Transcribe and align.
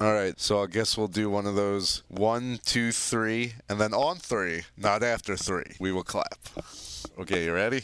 All 0.00 0.12
right, 0.12 0.38
so 0.38 0.62
I 0.62 0.66
guess 0.66 0.96
we'll 0.96 1.08
do 1.08 1.28
one 1.28 1.44
of 1.44 1.56
those 1.56 2.04
one, 2.06 2.60
two, 2.64 2.92
three, 2.92 3.54
and 3.68 3.80
then 3.80 3.92
on 3.92 4.18
three, 4.18 4.62
not 4.76 5.02
after 5.02 5.36
three. 5.36 5.74
We 5.80 5.90
will 5.90 6.04
clap. 6.04 6.38
Okay, 7.18 7.46
you 7.46 7.52
ready? 7.52 7.82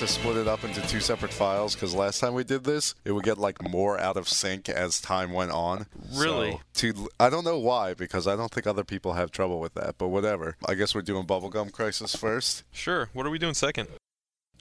To 0.00 0.08
split 0.08 0.38
it 0.38 0.48
up 0.48 0.64
into 0.64 0.80
two 0.88 0.98
separate 0.98 1.30
files 1.30 1.74
because 1.74 1.94
last 1.94 2.20
time 2.20 2.32
we 2.32 2.42
did 2.42 2.64
this, 2.64 2.94
it 3.04 3.12
would 3.12 3.22
get 3.22 3.36
like 3.36 3.62
more 3.68 4.00
out 4.00 4.16
of 4.16 4.30
sync 4.30 4.70
as 4.70 4.98
time 4.98 5.30
went 5.30 5.50
on. 5.50 5.84
Really? 6.14 6.52
So, 6.72 6.92
to 6.92 7.08
I 7.20 7.28
don't 7.28 7.44
know 7.44 7.58
why 7.58 7.92
because 7.92 8.26
I 8.26 8.34
don't 8.34 8.50
think 8.50 8.66
other 8.66 8.82
people 8.82 9.12
have 9.12 9.30
trouble 9.30 9.60
with 9.60 9.74
that, 9.74 9.98
but 9.98 10.08
whatever. 10.08 10.56
I 10.66 10.72
guess 10.72 10.94
we're 10.94 11.02
doing 11.02 11.26
Bubblegum 11.26 11.70
Crisis 11.72 12.16
first. 12.16 12.64
Sure. 12.72 13.10
What 13.12 13.26
are 13.26 13.30
we 13.30 13.38
doing 13.38 13.52
second? 13.52 13.88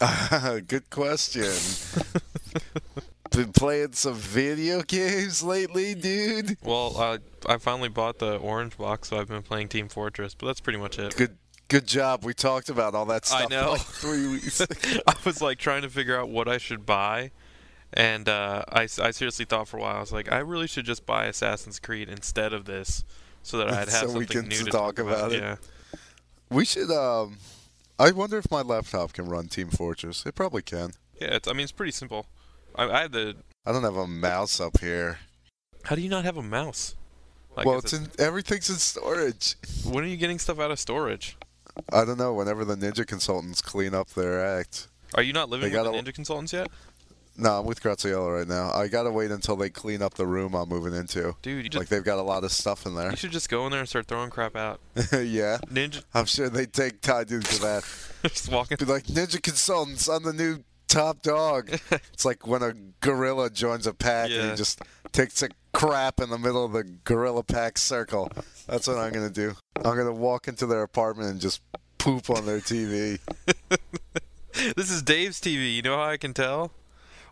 Good 0.67 0.89
question. 0.89 1.53
Been 3.31 3.53
playing 3.53 3.93
some 3.93 4.15
video 4.15 4.81
games 4.81 5.41
lately, 5.41 5.95
dude. 5.95 6.57
Well, 6.63 6.97
I 6.97 7.19
I 7.45 7.59
finally 7.59 7.87
bought 7.87 8.19
the 8.19 8.35
orange 8.35 8.77
box, 8.77 9.07
so 9.07 9.21
I've 9.21 9.29
been 9.29 9.43
playing 9.43 9.69
Team 9.69 9.87
Fortress, 9.87 10.35
but 10.35 10.47
that's 10.47 10.59
pretty 10.59 10.79
much 10.79 10.99
it. 10.99 11.15
Good. 11.15 11.37
Good 11.69 11.87
job. 11.87 12.25
We 12.25 12.33
talked 12.33 12.69
about 12.69 12.95
all 12.95 13.05
that 13.05 13.25
stuff 13.25 13.43
I 13.43 13.45
know. 13.45 13.71
like 13.73 13.81
three 13.81 14.27
weeks. 14.27 14.59
I 15.07 15.13
was 15.23 15.41
like 15.41 15.59
trying 15.59 15.83
to 15.83 15.89
figure 15.89 16.19
out 16.19 16.29
what 16.29 16.47
I 16.47 16.57
should 16.57 16.83
buy, 16.85 17.29
and 17.93 18.27
uh, 18.27 18.63
I, 18.69 18.81
I 18.81 19.11
seriously 19.11 19.45
thought 19.45 19.67
for 19.67 19.77
a 19.77 19.81
while 19.81 19.97
I 19.97 19.99
was 19.99 20.11
like 20.11 20.31
I 20.31 20.39
really 20.39 20.65
should 20.67 20.85
just 20.85 21.05
buy 21.05 21.25
Assassin's 21.25 21.79
Creed 21.79 22.09
instead 22.09 22.53
of 22.53 22.65
this, 22.65 23.03
so 23.43 23.57
that 23.59 23.69
I'd 23.69 23.73
have 23.77 23.89
So 23.89 23.99
something 23.99 24.17
we 24.17 24.25
can 24.25 24.47
new 24.47 24.65
to 24.65 24.71
talk 24.71 24.97
about 24.97 25.31
it. 25.31 25.41
Yeah, 25.41 25.55
we 26.49 26.65
should. 26.65 26.89
Um, 26.89 27.37
I 27.99 28.11
wonder 28.11 28.39
if 28.39 28.49
my 28.49 28.61
laptop 28.61 29.13
can 29.13 29.29
run 29.29 29.47
Team 29.47 29.69
Fortress. 29.69 30.25
It 30.25 30.33
probably 30.33 30.63
can. 30.63 30.91
yeah. 31.21 31.35
It's 31.35 31.47
I 31.47 31.53
mean 31.53 31.63
it's 31.63 31.71
pretty 31.71 31.91
simple. 31.91 32.25
I, 32.75 32.85
I 32.89 33.01
had 33.03 33.11
the. 33.11 33.35
I 33.65 33.71
don't 33.71 33.83
have 33.83 33.95
a 33.97 34.07
mouse 34.07 34.59
up 34.59 34.79
here. 34.79 35.19
How 35.83 35.95
do 35.95 36.01
you 36.01 36.09
not 36.09 36.25
have 36.25 36.37
a 36.37 36.41
mouse? 36.41 36.95
Like, 37.55 37.65
well, 37.67 37.77
it's 37.79 37.93
in 37.93 38.07
everything's 38.17 38.69
in 38.69 38.77
storage. 38.77 39.55
when 39.83 40.03
are 40.03 40.07
you 40.07 40.17
getting 40.17 40.39
stuff 40.39 40.59
out 40.59 40.71
of 40.71 40.79
storage? 40.79 41.37
I 41.91 42.05
don't 42.05 42.17
know. 42.17 42.33
Whenever 42.33 42.65
the 42.65 42.75
Ninja 42.75 43.05
Consultants 43.05 43.61
clean 43.61 43.93
up 43.93 44.09
their 44.11 44.43
act. 44.59 44.87
Are 45.15 45.23
you 45.23 45.33
not 45.33 45.49
living 45.49 45.71
with 45.71 45.83
the 45.83 45.91
Ninja 45.91 46.13
Consultants 46.13 46.53
yet, 46.53 46.67
No, 47.35 47.59
I'm 47.59 47.65
with 47.65 47.81
Graziella 47.81 48.31
right 48.31 48.47
now. 48.47 48.69
I 48.71 48.87
gotta 48.87 49.11
wait 49.11 49.31
until 49.31 49.55
they 49.55 49.69
clean 49.69 50.01
up 50.01 50.13
the 50.15 50.27
room 50.27 50.53
I'm 50.53 50.69
moving 50.69 50.93
into. 50.93 51.35
dude? 51.41 51.63
You 51.63 51.69
just 51.69 51.79
Like 51.79 51.87
they've 51.89 52.03
got 52.03 52.19
a 52.19 52.21
lot 52.21 52.43
of 52.43 52.51
stuff 52.51 52.85
in 52.85 52.93
there. 52.95 53.09
you 53.09 53.15
should 53.17 53.31
just 53.31 53.49
go 53.49 53.65
in 53.65 53.71
there 53.71 53.79
and 53.79 53.89
start 53.89 54.05
throwing 54.07 54.29
crap 54.29 54.55
out. 54.55 54.79
yeah, 55.13 55.57
Ninja, 55.71 56.03
I'm 56.13 56.25
sure 56.25 56.49
they 56.49 56.65
take 56.67 57.01
time 57.01 57.25
to 57.25 57.39
that. 57.39 57.83
just 58.23 58.51
walking. 58.51 58.77
Be 58.77 58.85
like 58.85 59.05
Ninja 59.05 59.41
Consultants, 59.41 60.07
I'm 60.07 60.23
the 60.23 60.33
new 60.33 60.63
top 60.87 61.21
dog. 61.21 61.69
it's 62.13 62.25
like 62.25 62.45
when 62.45 62.61
a 62.61 62.73
gorilla 62.99 63.49
joins 63.49 63.87
a 63.87 63.93
pack 63.93 64.25
and 64.25 64.33
Yeah. 64.33 64.49
he 64.51 64.55
just 64.55 64.81
takes 65.11 65.41
a 65.43 65.49
crap 65.73 66.19
in 66.19 66.29
the 66.29 66.37
middle 66.37 66.63
of 66.65 66.71
the 66.73 66.83
gorilla 67.03 67.43
pack 67.43 67.77
circle. 67.77 68.31
That's 68.67 68.87
what 68.87 68.97
I'm 68.97 69.11
gonna 69.13 69.29
do. 69.29 69.53
I'm 69.77 69.95
gonna 69.95 70.11
walk 70.13 70.47
into 70.47 70.65
their 70.65 70.83
apartment 70.83 71.29
and 71.29 71.39
just 71.41 71.61
poop 71.97 72.29
on 72.29 72.45
their 72.45 72.59
TV. 72.59 73.19
This 74.75 74.89
is 74.91 75.01
Dave's 75.03 75.39
TV. 75.39 75.75
You 75.75 75.81
know 75.83 75.95
how 75.95 76.03
I 76.09 76.17
can 76.17 76.33
tell? 76.33 76.71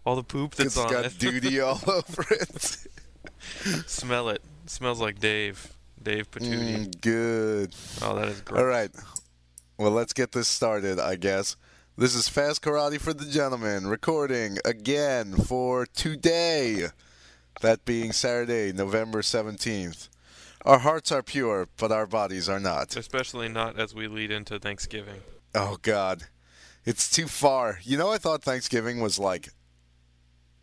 All 0.05 0.15
the 0.15 0.23
poop 0.23 0.53
It's 0.59 0.75
that's 0.75 0.77
on 0.77 0.89
got 0.91 1.05
it. 1.05 1.17
duty 1.17 1.59
all 1.61 1.81
over 1.87 2.25
it. 2.31 2.77
Smell 3.89 4.29
it. 4.29 4.41
smells 4.67 5.01
like 5.01 5.19
Dave. 5.19 5.73
Dave 6.01 6.29
Patootie. 6.31 6.85
Mm, 6.87 7.01
good. 7.01 7.75
Oh, 8.01 8.15
that 8.15 8.29
is 8.29 8.39
great. 8.41 8.59
All 8.59 8.65
right. 8.65 8.91
Well, 9.77 9.91
let's 9.91 10.13
get 10.13 10.31
this 10.31 10.47
started, 10.47 10.99
I 10.99 11.15
guess. 11.15 11.57
This 11.97 12.15
is 12.15 12.29
Fast 12.29 12.61
Karate 12.61 12.99
for 13.01 13.13
the 13.13 13.25
Gentleman, 13.25 13.87
recording 13.87 14.59
again 14.63 15.33
for 15.35 15.85
today. 15.87 16.85
That 17.61 17.85
being 17.85 18.11
Saturday, 18.11 18.71
November 18.71 19.21
17th. 19.21 20.09
Our 20.65 20.79
hearts 20.79 21.11
are 21.11 21.23
pure, 21.23 21.67
but 21.77 21.91
our 21.91 22.05
bodies 22.05 22.49
are 22.49 22.59
not. 22.59 22.95
Especially 22.95 23.47
not 23.49 23.79
as 23.79 23.95
we 23.95 24.07
lead 24.07 24.31
into 24.31 24.59
Thanksgiving. 24.59 25.21
Oh, 25.55 25.77
God. 25.81 26.23
It's 26.85 27.09
too 27.09 27.27
far. 27.27 27.79
You 27.83 27.97
know, 27.97 28.11
I 28.11 28.17
thought 28.17 28.43
Thanksgiving 28.43 28.99
was 28.99 29.17
like 29.17 29.49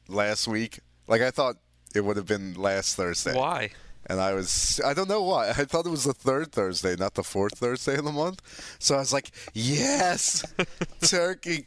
last 0.09 0.47
week. 0.47 0.81
Like, 1.09 1.21
I 1.23 1.31
thought 1.31 1.57
it 1.95 2.05
would 2.05 2.17
have 2.17 2.27
been 2.27 2.55
last 2.55 2.97
Thursday. 2.97 3.35
Why? 3.35 3.71
And 4.07 4.21
I 4.21 4.35
was, 4.35 4.81
I 4.85 4.93
don't 4.93 5.09
know 5.09 5.23
why. 5.23 5.49
I 5.51 5.65
thought 5.65 5.87
it 5.87 5.91
was 5.91 6.05
the 6.05 6.13
third 6.13 6.53
Thursday, 6.53 6.97
not 6.97 7.15
the 7.15 7.23
fourth 7.23 7.59
Thursday 7.59 7.97
of 7.97 8.05
the 8.05 8.13
month. 8.13 8.77
So 8.79 8.97
I 8.97 8.99
was 8.99 9.13
like, 9.13 9.31
yes, 9.55 10.45
turkey. 11.01 11.67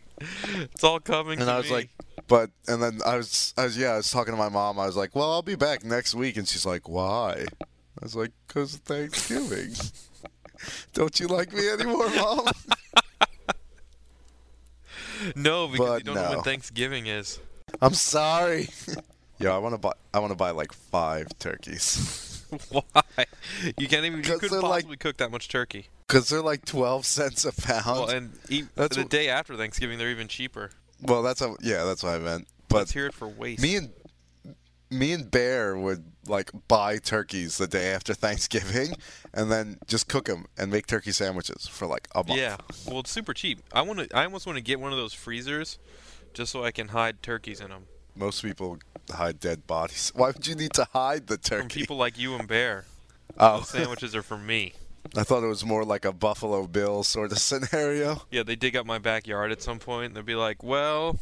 It's 0.54 0.84
all 0.84 1.00
coming. 1.00 1.40
And 1.40 1.48
to 1.48 1.54
I 1.54 1.58
was 1.58 1.68
me. 1.68 1.74
like, 1.74 1.90
but, 2.28 2.50
and 2.68 2.82
then 2.82 3.00
I 3.06 3.18
was, 3.18 3.54
I 3.58 3.66
was, 3.66 3.78
yeah, 3.78 3.90
I 3.94 3.98
was 3.98 4.12
talking 4.12 4.34
to 4.34 4.38
my 4.38 4.50
mom. 4.50 4.80
I 4.80 4.86
was 4.86 4.96
like, 4.98 5.16
well, 5.16 5.32
I'll 5.32 5.42
be 5.42 5.56
back 5.56 5.84
next 5.84 6.14
week. 6.16 6.38
And 6.38 6.48
she's 6.48 6.66
like, 6.66 6.88
why? 6.90 7.46
I 7.62 7.66
was 8.02 8.16
like, 8.16 8.32
because 8.48 8.76
of 8.76 8.82
Thanksgiving. 8.82 9.74
don't 10.94 11.20
you 11.20 11.28
like 11.28 11.54
me 11.54 11.70
anymore, 11.70 12.10
mom? 12.16 12.48
no, 15.36 15.68
because 15.68 15.88
but 15.88 15.98
you 16.00 16.04
don't 16.04 16.16
know 16.16 16.30
when. 16.36 16.42
Thanksgiving 16.44 17.08
is. 17.08 17.40
I'm 17.82 17.94
sorry. 17.94 18.70
Yo, 19.40 19.54
I 19.54 19.58
want 19.60 19.76
to 19.76 19.80
buy, 19.80 19.92
I 20.14 20.20
want 20.20 20.32
to 20.32 20.36
buy 20.38 20.52
like 20.52 20.72
five 20.74 21.28
turkeys. 21.40 22.44
Why? 22.70 22.82
You 23.78 23.88
can't 23.88 24.06
even. 24.06 24.20
You 24.20 24.24
'Cause 24.24 24.40
couldn't 24.40 24.52
they're 24.52 24.62
like- 24.62 24.84
possibly 24.84 24.98
cook 24.98 25.18
that 25.18 25.32
much 25.32 25.50
turkey. 25.50 25.88
Because 26.08 26.30
they're 26.30 26.42
like 26.42 26.64
12 26.64 27.06
cents 27.06 27.44
a 27.44 27.52
pound. 27.52 27.86
Well, 27.86 28.10
and 28.10 28.32
eat, 28.50 28.74
the 28.76 28.84
what- 28.96 29.10
day 29.10 29.28
after 29.30 29.58
Thanksgiving, 29.58 29.98
they're 29.98 30.10
even 30.10 30.28
cheaper. 30.30 30.72
Well, 31.02 31.22
that's, 31.24 31.40
how, 31.40 31.56
yeah, 31.62 31.84
that's 31.84 32.04
what 32.04 32.14
I 32.14 32.20
meant. 32.20 32.48
But 32.70 32.78
Let's 32.80 32.92
hear 32.92 33.06
it 33.08 33.14
for 33.14 33.28
waste. 33.28 33.62
me 33.62 33.76
and 33.78 33.94
me 34.90 35.12
and 35.14 35.30
Bear 35.30 35.78
would 35.78 36.04
like 36.28 36.52
buy 36.68 36.98
turkeys 36.98 37.58
the 37.58 37.68
day 37.68 37.92
after 37.94 38.14
Thanksgiving, 38.14 38.94
and 39.34 39.52
then 39.52 39.78
just 39.88 40.08
cook 40.08 40.26
them 40.26 40.46
and 40.58 40.72
make 40.72 40.88
turkey 40.88 41.12
sandwiches 41.12 41.68
for 41.68 41.88
like 41.88 42.08
a 42.16 42.24
month. 42.24 42.40
Yeah. 42.40 42.58
Well, 42.86 43.00
it's 43.00 43.12
super 43.12 43.34
cheap. 43.34 43.60
I 43.74 43.82
want 43.82 44.00
to. 44.00 44.18
I 44.18 44.26
almost 44.26 44.46
want 44.46 44.58
to 44.58 44.64
get 44.64 44.80
one 44.80 44.92
of 44.92 44.98
those 44.98 45.14
freezers, 45.14 45.78
just 46.34 46.52
so 46.52 46.64
I 46.64 46.72
can 46.72 46.90
hide 46.90 47.22
turkeys 47.22 47.60
in 47.62 47.70
them 47.70 47.84
Most 48.16 48.42
people 48.44 48.80
hide 49.12 49.40
dead 49.40 49.68
bodies. 49.68 50.12
Why 50.16 50.28
would 50.28 50.46
you 50.48 50.56
need 50.56 50.74
to 50.74 50.88
hide 50.92 51.28
the 51.28 51.38
from 51.38 51.62
turkey? 51.62 51.80
people 51.82 51.98
like 51.98 52.18
you 52.18 52.36
and 52.36 52.48
Bear. 52.48 52.86
oh, 53.38 53.58
Those 53.60 53.70
sandwiches 53.70 54.16
are 54.16 54.24
for 54.24 54.38
me. 54.38 54.74
I 55.16 55.24
thought 55.24 55.44
it 55.44 55.48
was 55.48 55.66
more 55.66 55.84
like 55.84 56.06
a 56.06 56.14
Buffalo 56.14 56.68
Bill 56.68 57.04
sort 57.04 57.32
of 57.32 57.40
scenario. 57.40 58.24
Yeah, 58.32 58.44
they 58.44 58.56
dig 58.56 58.76
up 58.76 58.86
my 58.86 58.98
backyard 58.98 59.52
at 59.52 59.62
some 59.62 59.80
point, 59.80 60.08
and 60.08 60.16
they'll 60.16 60.24
be 60.24 60.36
like, 60.36 60.64
"Well, 60.64 61.20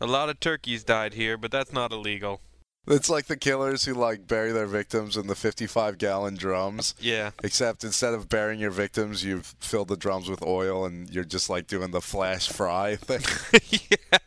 a 0.00 0.06
lot 0.06 0.28
of 0.28 0.40
turkeys 0.40 0.84
died 0.84 1.14
here, 1.14 1.36
but 1.36 1.50
that's 1.50 1.72
not 1.72 1.92
illegal." 1.92 2.40
It's 2.86 3.10
like 3.10 3.26
the 3.26 3.36
killers 3.36 3.84
who 3.84 3.94
like 3.94 4.26
bury 4.26 4.52
their 4.52 4.66
victims 4.66 5.16
in 5.16 5.26
the 5.26 5.34
55 5.34 5.98
gallon 5.98 6.34
drums. 6.34 6.94
Yeah. 6.98 7.30
Except 7.44 7.84
instead 7.84 8.14
of 8.14 8.28
burying 8.28 8.58
your 8.58 8.70
victims, 8.70 9.22
you've 9.22 9.54
filled 9.60 9.88
the 9.88 9.96
drums 9.96 10.28
with 10.28 10.42
oil 10.42 10.84
and 10.86 11.08
you're 11.10 11.24
just 11.24 11.50
like 11.50 11.66
doing 11.66 11.90
the 11.90 12.00
flash 12.00 12.48
fry 12.48 12.96
thing. 13.00 13.20
yeah. 14.10 14.18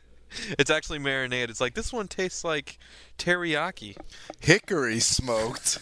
It's 0.58 0.70
actually 0.70 1.00
marinade. 1.00 1.50
It's 1.50 1.62
like 1.62 1.74
this 1.74 1.92
one 1.92 2.08
tastes 2.08 2.44
like 2.44 2.78
teriyaki. 3.18 3.98
Hickory 4.40 5.00
smoked. 5.00 5.80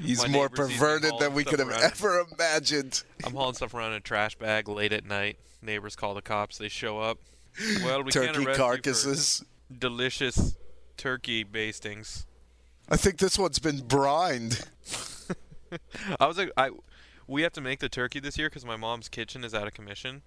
He's 0.00 0.22
My 0.22 0.28
more 0.28 0.48
neighbors 0.48 0.70
used 0.70 0.80
to 0.80 0.84
perverted 0.86 1.12
than 1.18 1.34
we 1.34 1.44
could 1.44 1.58
have 1.58 1.68
around. 1.68 1.82
ever 1.82 2.24
imagined. 2.32 3.02
I'm 3.24 3.32
hauling 3.32 3.54
stuff 3.54 3.74
around 3.74 3.92
in 3.92 3.98
a 3.98 4.00
trash 4.00 4.36
bag 4.36 4.68
late 4.68 4.92
at 4.92 5.04
night. 5.04 5.38
Neighbors 5.62 5.96
call 5.96 6.14
the 6.14 6.22
cops. 6.22 6.58
They 6.58 6.68
show 6.68 6.98
up. 6.98 7.18
Well, 7.84 8.02
we 8.02 8.12
can't 8.12 8.34
Turkey 8.34 8.54
carcasses. 8.54 9.44
delicious 9.78 10.56
turkey 10.96 11.44
bastings. 11.44 12.26
I 12.88 12.96
think 12.96 13.18
this 13.18 13.38
one's 13.38 13.58
been 13.58 13.80
brined. 13.80 14.66
I 16.20 16.26
was 16.26 16.36
like, 16.38 16.50
I, 16.56 16.70
we 17.26 17.42
have 17.42 17.52
to 17.52 17.60
make 17.60 17.78
the 17.80 17.88
turkey 17.88 18.20
this 18.20 18.36
year 18.36 18.48
because 18.48 18.64
my 18.64 18.76
mom's 18.76 19.08
kitchen 19.08 19.44
is 19.44 19.54
out 19.54 19.66
of 19.66 19.74
commission. 19.74 20.22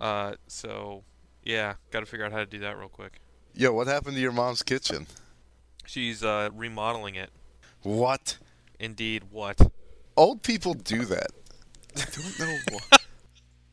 Uh, 0.00 0.34
so 0.46 1.02
yeah, 1.44 1.74
got 1.90 2.00
to 2.00 2.06
figure 2.06 2.24
out 2.24 2.32
how 2.32 2.38
to 2.38 2.46
do 2.46 2.58
that 2.60 2.78
real 2.78 2.88
quick. 2.88 3.20
Yo, 3.54 3.72
what 3.72 3.86
happened 3.86 4.14
to 4.14 4.20
your 4.20 4.32
mom's 4.32 4.62
kitchen? 4.62 5.06
She's 5.84 6.22
uh, 6.22 6.50
remodeling 6.54 7.16
it. 7.16 7.30
What? 7.82 8.38
Indeed, 8.80 9.24
what? 9.30 9.70
Old 10.16 10.42
people 10.42 10.74
do 10.74 11.04
that. 11.04 11.28
I 11.96 12.04
don't 12.12 12.38
know 12.40 12.56
why. 12.72 12.98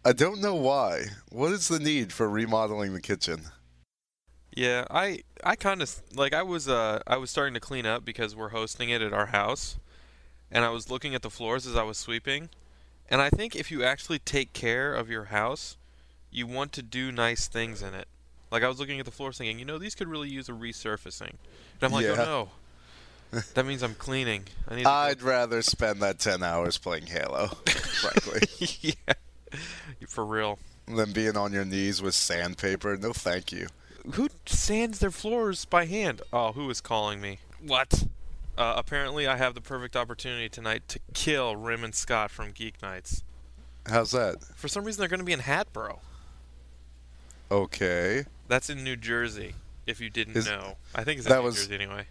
I 0.06 0.14
don't 0.14 0.42
know 0.42 0.56
why. 0.56 1.06
What 1.32 1.52
is 1.54 1.68
the 1.70 1.80
need 1.80 2.14
for 2.14 2.30
remodeling 2.30 2.94
the 2.94 3.02
kitchen? 3.02 3.42
Yeah, 4.56 4.86
I 4.90 5.22
I 5.44 5.56
kind 5.56 5.82
of 5.82 6.02
like 6.14 6.34
I 6.34 6.44
was 6.44 6.68
uh 6.68 7.02
I 7.08 7.18
was 7.18 7.32
starting 7.32 7.54
to 7.54 7.60
clean 7.60 7.86
up 7.86 8.04
because 8.04 8.36
we're 8.36 8.50
hosting 8.50 8.90
it 8.90 9.02
at 9.02 9.14
our 9.14 9.28
house, 9.28 9.78
and 10.52 10.66
I 10.66 10.70
was 10.70 10.90
looking 10.92 11.16
at 11.16 11.22
the 11.22 11.30
floors 11.30 11.66
as 11.68 11.76
I 11.76 11.84
was 11.84 11.98
sweeping, 11.98 12.50
and 13.10 13.22
I 13.22 13.30
think 13.30 13.56
if 13.56 13.72
you 13.72 13.84
actually 13.84 14.20
take 14.20 14.54
care 14.54 14.94
of 14.94 15.10
your 15.10 15.26
house, 15.26 15.78
you 16.32 16.48
want 16.48 16.72
to 16.74 16.82
do 16.82 17.12
nice 17.12 17.48
things 17.48 17.82
in 17.82 17.94
it. 17.94 18.08
Like 18.52 18.64
I 18.64 18.68
was 18.68 18.80
looking 18.80 19.00
at 19.00 19.06
the 19.06 19.12
floor, 19.12 19.32
thinking, 19.32 19.60
you 19.60 19.66
know, 19.66 19.78
these 19.78 19.94
could 19.96 20.08
really 20.08 20.30
use 20.30 20.50
a 20.50 20.54
resurfacing, 20.54 21.30
and 21.30 21.84
I'm 21.84 21.92
like, 21.92 22.06
Yeah. 22.06 22.14
oh 22.14 22.16
no, 22.16 22.50
that 23.54 23.66
means 23.66 23.84
I'm 23.84 23.96
cleaning. 23.96 24.44
I 24.68 24.76
need 24.76 24.86
I'd 24.86 25.22
rather 25.22 25.62
spend 25.62 26.02
that 26.02 26.20
10 26.20 26.44
hours 26.44 26.78
playing 26.78 27.08
Halo, 27.08 27.48
frankly, 27.68 28.42
yeah, 28.82 29.14
for 30.08 30.26
real. 30.26 30.60
than 30.88 31.12
being 31.12 31.36
on 31.38 31.52
your 31.54 31.66
knees 31.66 32.02
with 32.02 32.16
sandpaper. 32.16 32.96
No, 32.98 33.14
thank 33.14 33.52
you. 33.52 33.68
Who 34.14 34.30
sands 34.46 35.00
their 35.00 35.12
floors 35.12 35.66
by 35.66 35.86
hand? 35.86 36.22
Oh, 36.32 36.54
who 36.54 36.70
is 36.70 36.80
calling 36.80 37.20
me? 37.20 37.40
What? 37.62 38.06
Uh, 38.58 38.74
apparently, 38.78 39.28
I 39.28 39.36
have 39.38 39.54
the 39.54 39.62
perfect 39.62 39.96
opportunity 39.96 40.48
tonight 40.50 40.88
to 40.88 41.00
kill 41.14 41.56
Raymond 41.56 41.94
Scott 41.96 42.32
from 42.32 42.52
Geek 42.52 42.82
Nights. 42.82 43.24
How's 43.88 44.12
that? 44.12 44.44
For 44.56 44.68
some 44.68 44.84
reason, 44.86 45.00
they're 45.02 45.10
going 45.10 45.20
to 45.20 45.26
be 45.26 45.34
in 45.34 45.40
Hatboro. 45.42 46.00
Okay. 47.52 48.26
That's 48.48 48.70
in 48.70 48.84
New 48.84 48.96
Jersey. 48.96 49.56
If 49.86 50.02
you 50.02 50.10
didn't 50.10 50.36
Is- 50.38 50.46
know, 50.48 50.76
I 50.96 51.04
think 51.04 51.20
it's 51.20 51.28
in 51.28 51.32
that 51.34 51.40
New 51.40 51.46
was- 51.46 51.56
Jersey 51.58 51.76
anyway. 51.76 52.06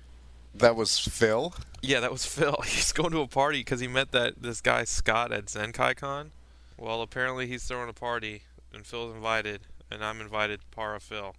That 0.59 0.77
was 0.77 0.99
Phil? 0.99 1.55
Yeah, 1.83 2.01
that 2.01 2.11
was 2.11 2.25
Phil. 2.25 2.57
He's 2.65 2.93
going 2.93 3.11
to 3.11 3.21
a 3.21 3.27
party 3.27 3.61
because 3.61 3.81
he 3.81 3.89
met 3.89 4.13
that 4.13 4.43
this 4.43 4.61
guy 4.61 4.85
Scott 4.85 5.33
at 5.33 5.47
Zenkaikon. 5.47 6.31
Well, 6.79 7.03
apparently 7.03 7.47
he's 7.47 7.65
throwing 7.65 7.89
a 7.89 7.95
party, 7.95 8.43
and 8.73 8.87
Phil's 8.87 9.15
invited, 9.15 9.63
and 9.91 10.05
I'm 10.05 10.21
invited. 10.21 10.61
Para 10.71 11.01
Phil. 11.01 11.35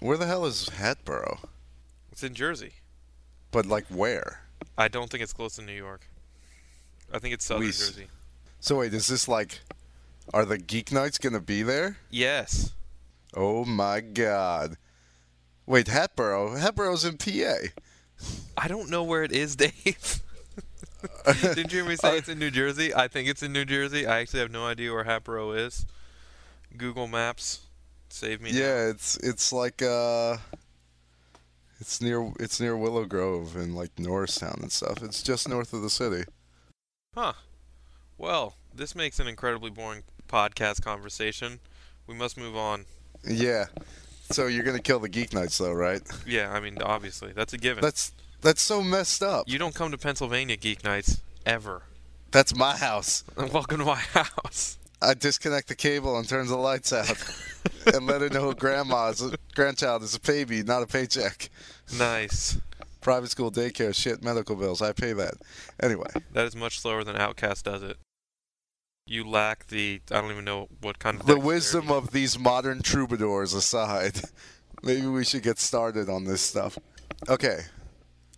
Where 0.00 0.16
the 0.16 0.26
hell 0.26 0.44
is 0.46 0.68
Hatboro? 0.68 1.38
It's 2.10 2.24
in 2.24 2.34
Jersey. 2.34 2.72
But, 3.52 3.66
like, 3.66 3.86
where? 3.86 4.40
I 4.76 4.88
don't 4.88 5.08
think 5.08 5.22
it's 5.22 5.32
close 5.32 5.56
to 5.56 5.62
New 5.62 5.72
York. 5.72 6.08
I 7.12 7.20
think 7.20 7.34
it's 7.34 7.44
Southern 7.44 7.66
Jersey. 7.66 8.08
So, 8.58 8.78
wait, 8.78 8.94
is 8.94 9.06
this 9.06 9.28
like. 9.28 9.60
Are 10.32 10.44
the 10.44 10.58
Geek 10.58 10.92
Nights 10.92 11.18
going 11.18 11.32
to 11.32 11.40
be 11.40 11.62
there? 11.62 11.96
Yes. 12.10 12.72
Oh 13.34 13.64
my 13.64 14.00
god. 14.00 14.76
Wait, 15.66 15.88
Hatboro? 15.88 16.56
Hatboro's 16.56 17.04
in 17.04 17.16
PA. 17.16 17.68
I 18.56 18.68
don't 18.68 18.90
know 18.90 19.02
where 19.02 19.22
it 19.22 19.32
is, 19.32 19.56
Dave. 19.56 20.20
Didn't 21.42 21.72
you 21.72 21.78
hear 21.80 21.88
me 21.88 21.96
say 21.96 22.18
it's 22.18 22.28
in 22.28 22.38
New 22.38 22.50
Jersey? 22.50 22.94
I 22.94 23.08
think 23.08 23.28
it's 23.28 23.42
in 23.42 23.52
New 23.52 23.64
Jersey. 23.64 24.06
I 24.06 24.20
actually 24.20 24.40
have 24.40 24.50
no 24.50 24.66
idea 24.66 24.92
where 24.92 25.04
Hatboro 25.04 25.52
is. 25.52 25.86
Google 26.76 27.08
Maps, 27.08 27.60
save 28.10 28.40
me. 28.40 28.52
now. 28.52 28.58
Yeah, 28.58 28.88
it's 28.90 29.16
it's 29.18 29.52
like 29.52 29.82
uh 29.82 30.36
it's 31.80 32.00
near 32.02 32.30
it's 32.38 32.60
near 32.60 32.76
Willow 32.76 33.06
Grove 33.06 33.56
and 33.56 33.74
like 33.74 33.98
Norristown 33.98 34.58
and 34.60 34.70
stuff. 34.70 35.02
It's 35.02 35.22
just 35.22 35.48
north 35.48 35.72
of 35.72 35.82
the 35.82 35.90
city. 35.90 36.24
Huh. 37.14 37.32
Well, 38.18 38.56
this 38.74 38.94
makes 38.94 39.18
an 39.18 39.26
incredibly 39.26 39.70
boring 39.70 40.02
podcast 40.28 40.82
conversation. 40.82 41.60
We 42.06 42.14
must 42.14 42.36
move 42.36 42.54
on. 42.56 42.84
Yeah. 43.26 43.66
So 44.30 44.46
you're 44.46 44.62
gonna 44.64 44.78
kill 44.80 45.00
the 45.00 45.08
Geek 45.08 45.32
Nights 45.34 45.58
though, 45.58 45.72
right? 45.72 46.00
Yeah, 46.26 46.52
I 46.52 46.60
mean, 46.60 46.78
obviously, 46.82 47.32
that's 47.32 47.52
a 47.52 47.58
given. 47.58 47.82
That's 47.82 48.12
that's 48.40 48.62
so 48.62 48.82
messed 48.82 49.22
up. 49.22 49.48
you 49.48 49.58
don't 49.58 49.74
come 49.74 49.90
to 49.90 49.98
Pennsylvania 49.98 50.56
Geek 50.56 50.84
Nights 50.84 51.20
ever. 51.44 51.82
That's 52.30 52.54
my 52.54 52.76
house. 52.76 53.24
Welcome 53.36 53.78
to 53.80 53.84
my 53.84 53.96
house. 53.96 54.78
I 55.02 55.14
disconnect 55.14 55.68
the 55.68 55.74
cable 55.74 56.16
and 56.16 56.28
turn 56.28 56.46
the 56.46 56.56
lights 56.56 56.92
out 56.92 57.10
and 57.94 58.06
let 58.06 58.20
her 58.20 58.28
know 58.28 58.52
grandma's 58.52 59.34
grandchild 59.54 60.02
is 60.02 60.14
a 60.14 60.20
baby, 60.20 60.62
not 60.62 60.82
a 60.82 60.86
paycheck. 60.86 61.48
Nice. 61.98 62.58
Private 63.00 63.30
school 63.30 63.50
daycare, 63.50 63.94
shit, 63.94 64.22
medical 64.22 64.54
bills. 64.56 64.82
I 64.82 64.92
pay 64.92 65.14
that. 65.14 65.34
Anyway, 65.82 66.06
That 66.34 66.44
is 66.46 66.54
much 66.54 66.78
slower 66.80 67.02
than 67.02 67.16
OutKast 67.16 67.62
does 67.62 67.82
it. 67.82 67.96
You 69.10 69.28
lack 69.28 69.66
the 69.66 70.00
I 70.12 70.20
don't 70.20 70.30
even 70.30 70.44
know 70.44 70.68
what 70.82 71.00
kind 71.00 71.18
of 71.18 71.26
the 71.26 71.36
wisdom 71.36 71.90
of 71.90 72.12
these 72.12 72.38
modern 72.38 72.80
troubadours 72.80 73.54
aside, 73.54 74.20
maybe 74.84 75.08
we 75.08 75.24
should 75.24 75.42
get 75.42 75.58
started 75.58 76.08
on 76.08 76.26
this 76.26 76.40
stuff. 76.40 76.78
Okay, 77.28 77.62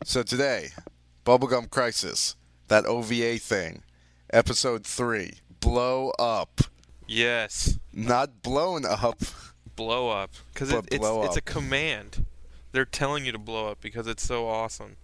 so 0.03 0.23
today, 0.23 0.69
Bubblegum 1.27 1.69
Crisis, 1.69 2.37
that 2.69 2.87
OVA 2.87 3.37
thing, 3.37 3.83
episode 4.33 4.87
3, 4.87 5.33
Blow 5.61 6.09
Up. 6.19 6.63
Yes, 7.07 7.79
Not 7.93 8.43
blown 8.43 8.87
up. 8.87 9.21
blow 9.77 10.09
up 10.09 10.31
because 10.55 10.73
it, 10.73 10.87
it's 10.91 10.99
blow 11.01 11.25
it's 11.25 11.37
a 11.37 11.43
command. 11.43 12.25
They're 12.73 12.87
telling 12.87 13.27
you 13.27 13.33
to 13.33 13.39
blow 13.39 13.69
up 13.69 13.83
because 13.83 14.07
it's 14.07 14.27
so 14.27 14.49
awesome. 14.49 14.97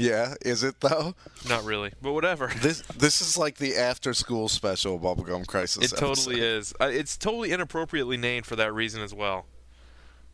Yeah, 0.00 0.34
is 0.42 0.62
it 0.62 0.80
though? 0.80 1.14
Not 1.48 1.64
really, 1.64 1.92
but 2.00 2.12
whatever. 2.12 2.48
This 2.60 2.82
this 2.96 3.20
is 3.20 3.36
like 3.36 3.56
the 3.58 3.76
after 3.76 4.14
school 4.14 4.48
special 4.48 4.98
Bubblegum 4.98 5.46
Crisis. 5.46 5.92
It 5.92 5.96
totally 5.96 6.40
is. 6.40 6.72
Uh, 6.80 6.86
it's 6.92 7.16
totally 7.16 7.52
inappropriately 7.52 8.16
named 8.16 8.46
for 8.46 8.56
that 8.56 8.72
reason 8.72 9.02
as 9.02 9.12
well. 9.14 9.46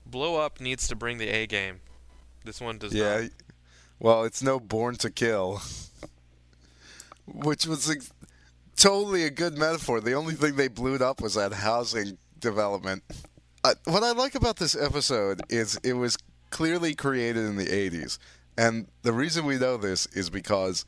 Blow 0.05 0.37
up 0.37 0.61
needs 0.61 0.87
to 0.89 0.95
bring 0.97 1.19
the 1.19 1.29
A 1.29 1.47
game. 1.47 1.81
This 2.45 2.61
one 2.61 2.79
does 2.79 2.95
Yeah. 2.95 3.23
not. 3.23 3.31
Well, 3.99 4.25
it's 4.25 4.43
no 4.43 4.61
Born 4.61 4.97
to 4.97 5.11
Kill, 5.11 5.61
which 7.27 7.67
was 7.67 7.91
ex- 7.91 8.13
totally 8.77 9.25
a 9.25 9.31
good 9.31 9.57
metaphor. 9.59 10.01
The 10.01 10.13
only 10.13 10.35
thing 10.35 10.57
they 10.57 10.69
blew 10.69 10.97
up 10.97 11.21
was 11.21 11.35
that 11.35 11.53
housing 11.53 12.19
development. 12.39 13.03
Uh, 13.65 13.75
what 13.85 14.05
I 14.05 14.13
like 14.13 14.35
about 14.35 14.57
this 14.57 14.77
episode 14.77 15.41
is 15.49 15.79
it 15.83 15.95
was 15.95 16.17
clearly 16.51 16.95
created 16.95 17.45
in 17.45 17.57
the 17.57 17.67
80s. 17.67 18.19
And 18.57 18.89
the 19.03 19.13
reason 19.13 19.45
we 19.45 19.59
know 19.59 19.77
this 19.77 20.07
is 20.07 20.31
because 20.31 20.85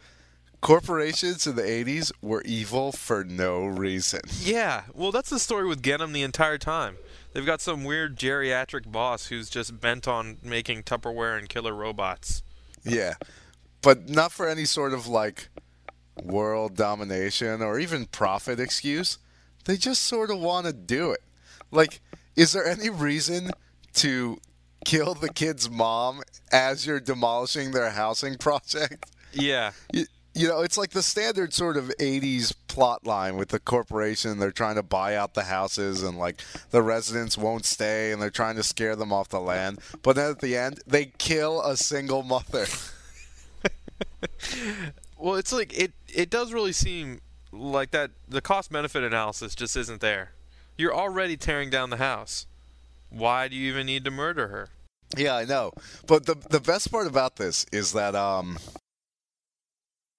corporations 0.61 1.47
in 1.47 1.57
the 1.57 1.63
80s 1.63 2.13
were 2.23 2.43
evil 2.43 2.93
for 2.93 3.25
no 3.25 3.67
reason. 3.67 4.21
Yeah, 4.41 4.85
well, 4.95 5.13
that's 5.13 5.31
the 5.31 5.39
story 5.39 5.67
with 5.67 5.83
Genom 5.83 6.13
the 6.13 6.23
entire 6.23 6.59
time. 6.59 6.97
They've 7.33 7.45
got 7.45 7.61
some 7.61 7.85
weird 7.85 8.17
geriatric 8.17 8.91
boss 8.91 9.27
who's 9.27 9.51
just 9.51 9.79
bent 9.81 10.09
on 10.09 10.39
making 10.43 10.85
Tupperware 10.85 11.39
and 11.39 11.49
killer 11.49 11.75
robots. 11.75 12.43
Yeah. 12.83 13.15
But 13.83 14.09
not 14.09 14.33
for 14.33 14.49
any 14.49 14.65
sort 14.65 14.95
of 14.95 15.07
like 15.07 15.51
world 16.23 16.77
domination 16.77 17.63
or 17.63 17.79
even 17.79 18.07
profit 18.07 18.59
excuse. 18.59 19.19
They 19.67 19.77
just 19.77 20.03
sort 20.03 20.31
of 20.31 20.39
want 20.39 20.67
to 20.67 20.73
do 20.73 21.11
it. 21.13 21.23
Like, 21.71 22.01
is 22.37 22.53
there 22.53 22.67
any 22.67 22.89
reason 22.89 23.51
to 23.95 24.39
kill 24.89 25.13
the 25.13 25.29
kid's 25.29 25.69
mom 25.69 26.23
as 26.51 26.87
you're 26.87 26.99
demolishing 27.01 27.73
their 27.73 27.91
housing 27.91 28.37
project? 28.39 29.11
Yeah, 29.35 29.73
You, 29.93 30.07
you 30.35 30.49
know, 30.49 30.63
it's 30.63 30.79
like 30.79 30.91
the 30.91 31.03
standard 31.03 31.53
sort 31.53 31.77
of 31.77 31.93
80s 32.01 32.55
plot 32.69 33.07
line 33.07 33.37
with 33.37 33.51
the 33.51 33.59
corporation. 33.59 34.39
They're 34.39 34.51
trying 34.51 34.77
to 34.77 34.83
buy 34.83 35.15
out 35.15 35.35
the 35.35 35.45
houses 35.45 36.03
and, 36.03 36.19
like, 36.19 36.43
the 36.71 36.81
residents 36.81 37.37
won't 37.37 37.67
stay 37.67 38.13
and 38.13 38.23
they're 38.23 38.31
trying 38.31 38.57
to 38.57 38.63
scare 38.63 38.97
them 38.97 39.13
off 39.13 39.29
the 39.29 39.41
land. 39.41 39.81
But 40.03 40.17
then 40.17 40.31
at 40.31 40.41
the 40.41 40.57
end, 40.57 40.81
they 40.87 41.13
kill 41.19 41.61
a 41.61 41.77
single 41.77 42.23
mother. 42.23 42.67
Well, 45.21 45.35
it's 45.35 45.53
like 45.53 45.77
it 45.77 45.93
it 46.07 46.31
does 46.31 46.53
really 46.53 46.73
seem 46.73 47.21
like 47.51 47.91
that 47.91 48.13
the 48.29 48.41
cost 48.41 48.71
benefit 48.71 49.03
analysis 49.03 49.57
just 49.57 49.77
isn't 49.77 50.01
there. 50.01 50.31
You're 50.77 50.95
already 50.95 51.37
tearing 51.37 51.71
down 51.71 51.91
the 51.91 51.97
house. 51.97 52.47
Why 53.11 53.49
do 53.49 53.57
you 53.57 53.69
even 53.69 53.87
need 53.87 54.05
to 54.05 54.13
murder 54.13 54.47
her? 54.49 54.69
Yeah, 55.17 55.35
I 55.37 55.45
know. 55.45 55.73
But 56.07 56.27
the 56.27 56.35
the 56.35 56.61
best 56.61 56.91
part 56.91 57.07
about 57.07 57.37
this 57.37 57.65
is 57.73 57.93
that 57.93 58.15
um 58.15 58.59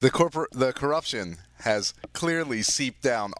the 0.02 0.10
corpor- 0.12 0.48
the 0.52 0.74
corruption 0.74 1.38
has 1.62 1.94
clearly 2.14 2.62
seeped 2.62 3.02
down 3.04 3.34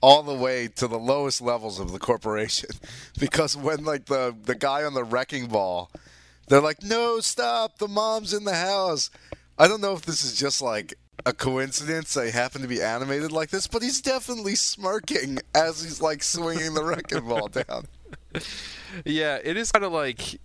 all 0.00 0.22
the 0.22 0.34
way 0.34 0.66
to 0.66 0.88
the 0.88 0.98
lowest 0.98 1.42
levels 1.42 1.78
of 1.78 1.92
the 1.92 1.98
corporation 1.98 2.70
because 3.18 3.56
when 3.56 3.84
like 3.84 4.06
the 4.06 4.34
the 4.44 4.54
guy 4.54 4.82
on 4.82 4.94
the 4.94 5.04
wrecking 5.04 5.46
ball 5.46 5.90
they're 6.48 6.60
like 6.60 6.82
no 6.82 7.20
stop 7.20 7.78
the 7.78 7.86
mom's 7.86 8.32
in 8.32 8.44
the 8.44 8.54
house 8.54 9.10
i 9.58 9.68
don't 9.68 9.82
know 9.82 9.92
if 9.92 10.02
this 10.02 10.24
is 10.24 10.38
just 10.38 10.62
like 10.62 10.94
a 11.26 11.34
coincidence 11.34 12.14
they 12.14 12.30
happen 12.30 12.62
to 12.62 12.68
be 12.68 12.80
animated 12.80 13.30
like 13.30 13.50
this 13.50 13.66
but 13.66 13.82
he's 13.82 14.00
definitely 14.00 14.54
smirking 14.54 15.38
as 15.54 15.82
he's 15.82 16.00
like 16.00 16.22
swinging 16.22 16.72
the 16.72 16.82
wrecking 16.82 17.28
ball 17.28 17.48
down 17.48 17.84
Yeah, 19.04 19.38
it 19.42 19.56
is 19.56 19.70
kind 19.72 19.84
of 19.84 19.92
like. 19.92 20.40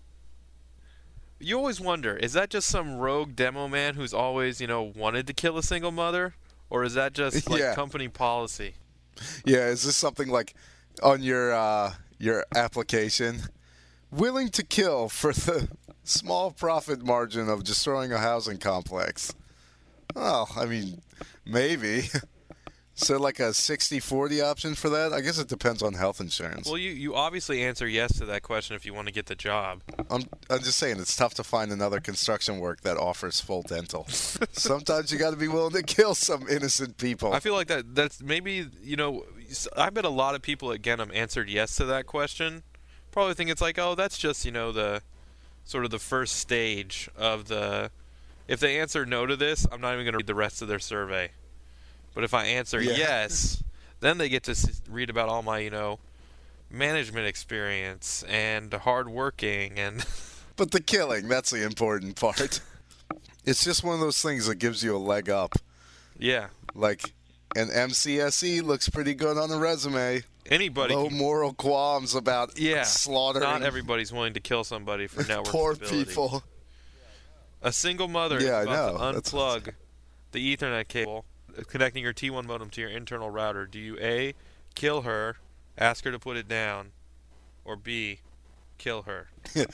You 1.40 1.58
always 1.58 1.82
wonder, 1.82 2.16
is 2.16 2.34
that 2.34 2.50
just 2.50 2.68
some 2.68 2.96
rogue 2.96 3.36
demo 3.36 3.68
man 3.68 3.96
who's 3.96 4.14
always, 4.14 4.62
you 4.62 4.68
know, 4.68 4.84
wanted 4.96 5.28
to 5.28 5.34
kill 5.34 5.58
a 5.58 5.64
single 5.64 5.92
mother? 5.92 6.34
Or 6.70 6.84
is 6.84 6.94
that 6.96 7.14
just 7.14 7.50
like 7.50 7.60
Yeah. 7.60 7.76
company 7.76 8.08
policy? 8.08 8.76
Yeah, 9.46 9.68
is 9.68 9.84
this 9.84 9.96
something 9.96 10.28
like 10.30 10.54
on 11.04 11.22
your 11.22 11.54
uh, 11.54 11.94
your 12.18 12.46
application? 12.56 13.42
Willing 14.12 14.50
to 14.50 14.64
kill 14.64 15.10
for 15.10 15.34
the 15.34 15.68
small 16.04 16.52
profit 16.52 17.04
margin 17.06 17.50
of 17.50 17.64
destroying 17.64 18.12
a 18.12 18.18
housing 18.18 18.58
complex. 18.58 19.34
Oh, 20.16 20.48
I 20.56 20.66
mean, 20.66 21.02
maybe. 21.46 22.10
So 22.98 23.18
like 23.18 23.40
a 23.40 23.50
60-40 23.50 24.42
option 24.42 24.74
for 24.74 24.90
that? 24.90 25.12
I 25.12 25.20
guess 25.20 25.38
it 25.38 25.50
depends 25.50 25.84
on 25.84 25.94
health 25.94 26.22
insurance. 26.22 26.66
Well, 26.66 26.78
you, 26.78 26.92
you 26.92 27.14
obviously 27.14 27.62
answer 27.62 27.86
yes 27.86 28.18
to 28.20 28.26
that 28.26 28.42
question 28.42 28.76
if 28.76 28.86
you 28.86 28.94
want 28.94 29.08
to 29.08 29.14
get 29.14 29.26
the 29.26 29.36
job. 29.36 29.82
I'm 30.10 30.24
I'm 30.50 30.60
just 30.60 30.80
saying 30.80 31.00
it's 31.00 31.16
tough 31.16 31.34
to 31.36 31.44
find 31.44 31.74
another 31.74 32.00
construction 32.00 32.60
work 32.60 32.82
that 32.82 32.96
offers 32.98 33.42
full 33.42 33.64
dental. 33.64 34.06
Sometimes 34.10 35.12
you 35.12 35.20
got 35.20 35.32
to 35.32 35.38
be 35.38 35.50
willing 35.50 35.74
to 35.74 35.84
kill 35.84 36.16
some 36.16 36.48
innocent 36.48 36.98
people. 36.98 37.34
I 37.34 37.42
feel 37.42 37.54
like 37.54 37.68
that 37.68 37.94
that's 37.96 38.22
maybe, 38.22 38.68
you 38.82 38.96
know, 38.96 39.26
I 39.76 39.90
bet 39.90 40.06
a 40.06 40.10
lot 40.10 40.34
of 40.36 40.42
people 40.42 40.72
at 40.72 40.82
Genom 40.82 41.12
answered 41.14 41.50
yes 41.50 41.76
to 41.76 41.86
that 41.86 42.06
question. 42.06 42.64
Probably 43.12 43.34
think 43.34 43.50
it's 43.50 43.62
like, 43.62 43.78
oh, 43.78 43.96
that's 43.96 44.18
just, 44.18 44.46
you 44.46 44.52
know, 44.52 44.72
the 44.72 45.02
sort 45.66 45.84
of 45.84 45.92
the 45.92 46.00
first 46.00 46.38
stage 46.38 47.10
of 47.18 47.50
the. 47.50 47.92
If 48.48 48.60
they 48.60 48.80
answer 48.80 49.06
no 49.06 49.26
to 49.26 49.36
this, 49.36 49.68
I'm 49.72 49.82
not 49.82 49.94
even 49.94 50.06
going 50.06 50.14
to 50.14 50.18
read 50.20 50.28
the 50.28 50.36
rest 50.36 50.62
of 50.62 50.68
their 50.68 50.80
survey. 50.80 51.32
But 52.16 52.24
if 52.24 52.34
I 52.34 52.46
answer 52.46 52.82
Yeah. 52.82 52.94
yes, 52.98 53.64
then 54.00 54.18
they 54.18 54.30
get 54.30 54.44
to 54.44 54.56
read 54.90 55.12
about 55.12 55.30
all 55.30 55.44
my, 55.44 55.60
you 55.60 55.70
know, 55.70 56.00
management 56.72 57.28
experience 57.28 58.24
and 58.28 58.74
hard 58.74 59.08
working 59.10 59.78
and. 59.78 60.04
But 60.58 60.72
the 60.72 60.80
killing, 60.80 61.28
that's 61.28 61.50
the 61.52 61.64
important 61.64 62.16
part. 62.16 62.62
It's 63.46 63.64
just 63.64 63.84
one 63.84 63.94
of 63.94 64.00
those 64.00 64.22
things 64.24 64.48
that 64.48 64.56
gives 64.56 64.84
you 64.84 64.96
a 64.96 64.98
leg 64.98 65.30
up. 65.30 65.54
yeah. 66.18 66.48
Like 66.74 67.14
an 67.56 67.68
MCSE 67.68 68.64
looks 68.64 68.90
pretty 68.90 69.14
good 69.14 69.38
on 69.38 69.52
a 69.52 69.58
resume. 69.60 70.24
Anybody. 70.50 70.96
No 70.96 71.10
moral 71.12 71.54
qualms 71.54 72.16
about 72.16 72.58
yeah. 72.58 72.84
slaughtering 72.84 73.44
Not 73.44 73.62
everybody's 73.62 74.12
willing 74.12 74.34
to 74.34 74.40
kill 74.40 74.64
somebody 74.64 75.06
for 75.08 75.28
network 75.28 75.48
poor 75.48 75.76
people. 75.76 76.44
A 77.62 77.72
single 77.72 78.08
mother 78.08 78.42
Yeah, 78.42 78.60
I 78.60 78.64
know. 78.66 78.98
unplug 79.00 79.74
the 80.32 80.58
Ethernet 80.58 80.88
cable 80.88 81.26
connecting 81.68 82.04
your 82.04 82.14
T1 82.14 82.46
modem 82.46 82.70
to 82.72 82.82
your 82.82 82.90
internal 82.90 83.30
router. 83.30 83.66
Do 83.66 83.80
you 83.80 83.98
A, 84.00 84.34
kill 84.76 85.02
her, 85.04 85.38
ask 85.78 86.04
her 86.06 86.12
to 86.12 86.20
put 86.20 86.38
it 86.38 86.48
down, 86.48 86.92
or 87.64 87.76
B, 87.76 88.20
kill 88.78 89.04
her? 89.04 89.28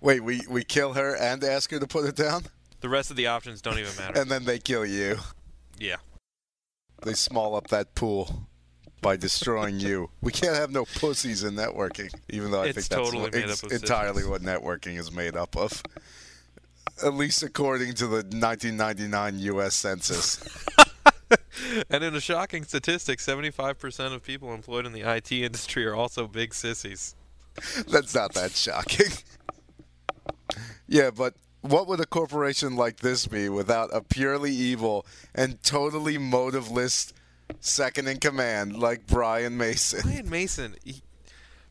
Wait, 0.00 0.20
we, 0.22 0.42
we 0.48 0.64
kill 0.64 0.92
her 0.94 1.16
and 1.16 1.42
ask 1.42 1.70
her 1.70 1.78
to 1.78 1.86
put 1.86 2.04
it 2.06 2.16
down? 2.16 2.44
The 2.80 2.88
rest 2.88 3.10
of 3.10 3.16
the 3.16 3.26
options 3.26 3.60
don't 3.60 3.78
even 3.78 3.94
matter. 3.96 4.20
And 4.20 4.30
then 4.30 4.44
they 4.44 4.58
kill 4.58 4.86
you. 4.86 5.18
yeah. 5.78 5.96
They 7.04 7.14
small 7.14 7.54
up 7.54 7.68
that 7.68 7.94
pool 7.94 8.48
by 9.00 9.16
destroying 9.16 9.78
you. 9.80 10.10
We 10.20 10.32
can't 10.32 10.56
have 10.56 10.70
no 10.70 10.84
pussies 10.84 11.44
in 11.44 11.54
networking, 11.54 12.12
even 12.28 12.50
though 12.50 12.62
I 12.62 12.66
It's 12.66 12.74
think 12.74 12.88
that's 12.88 13.02
totally 13.02 13.22
what, 13.22 13.34
made 13.34 13.44
it's 13.44 13.62
up 13.62 13.70
of 13.70 13.82
entirely 13.82 14.24
what 14.24 14.42
networking 14.42 14.98
is 14.98 15.12
made 15.12 15.36
up 15.36 15.56
of. 15.56 15.82
At 17.04 17.14
least 17.14 17.44
according 17.44 17.94
to 17.94 18.06
the 18.08 18.16
1999 18.16 19.38
U.S. 19.38 19.74
Census. 19.76 20.42
And 21.90 22.04
in 22.04 22.14
a 22.14 22.20
shocking 22.20 22.64
statistic, 22.64 23.18
75% 23.18 24.14
of 24.14 24.22
people 24.22 24.54
employed 24.54 24.86
in 24.86 24.92
the 24.92 25.02
IT 25.02 25.32
industry 25.32 25.84
are 25.86 25.94
also 25.94 26.26
big 26.26 26.54
sissies. 26.54 27.14
That's 27.88 28.14
not 28.14 28.34
that 28.34 28.52
shocking. 28.52 29.12
yeah, 30.88 31.10
but 31.10 31.34
what 31.60 31.86
would 31.88 32.00
a 32.00 32.06
corporation 32.06 32.76
like 32.76 33.00
this 33.00 33.26
be 33.26 33.48
without 33.48 33.90
a 33.92 34.00
purely 34.00 34.52
evil 34.52 35.04
and 35.34 35.62
totally 35.62 36.16
motiveless 36.16 37.12
second 37.60 38.08
in 38.08 38.18
command 38.18 38.78
like 38.78 39.06
Brian 39.06 39.56
Mason? 39.56 40.00
Brian 40.02 40.30
Mason, 40.30 40.76
he, 40.84 41.02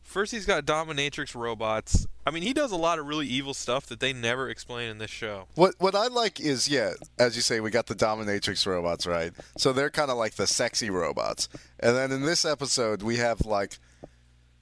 first 0.08 0.32
he's 0.32 0.46
got 0.46 0.64
dominatrix 0.64 1.34
robots. 1.34 2.06
I 2.26 2.30
mean, 2.30 2.42
he 2.42 2.52
does 2.52 2.72
a 2.72 2.76
lot 2.76 2.98
of 2.98 3.06
really 3.06 3.26
evil 3.26 3.54
stuff 3.54 3.86
that 3.86 4.00
they 4.00 4.12
never 4.12 4.48
explain 4.50 4.90
in 4.90 4.98
this 4.98 5.10
show. 5.10 5.46
What 5.54 5.74
what 5.78 5.94
I 5.94 6.08
like 6.08 6.40
is 6.40 6.68
yeah, 6.68 6.92
as 7.18 7.36
you 7.36 7.42
say, 7.42 7.60
we 7.60 7.70
got 7.70 7.86
the 7.86 7.94
dominatrix 7.94 8.66
robots, 8.66 9.06
right? 9.06 9.32
So 9.56 9.72
they're 9.72 9.90
kind 9.90 10.10
of 10.10 10.16
like 10.16 10.34
the 10.34 10.46
sexy 10.46 10.90
robots, 10.90 11.48
and 11.78 11.96
then 11.96 12.10
in 12.10 12.22
this 12.22 12.44
episode 12.44 13.02
we 13.02 13.16
have 13.16 13.46
like 13.46 13.78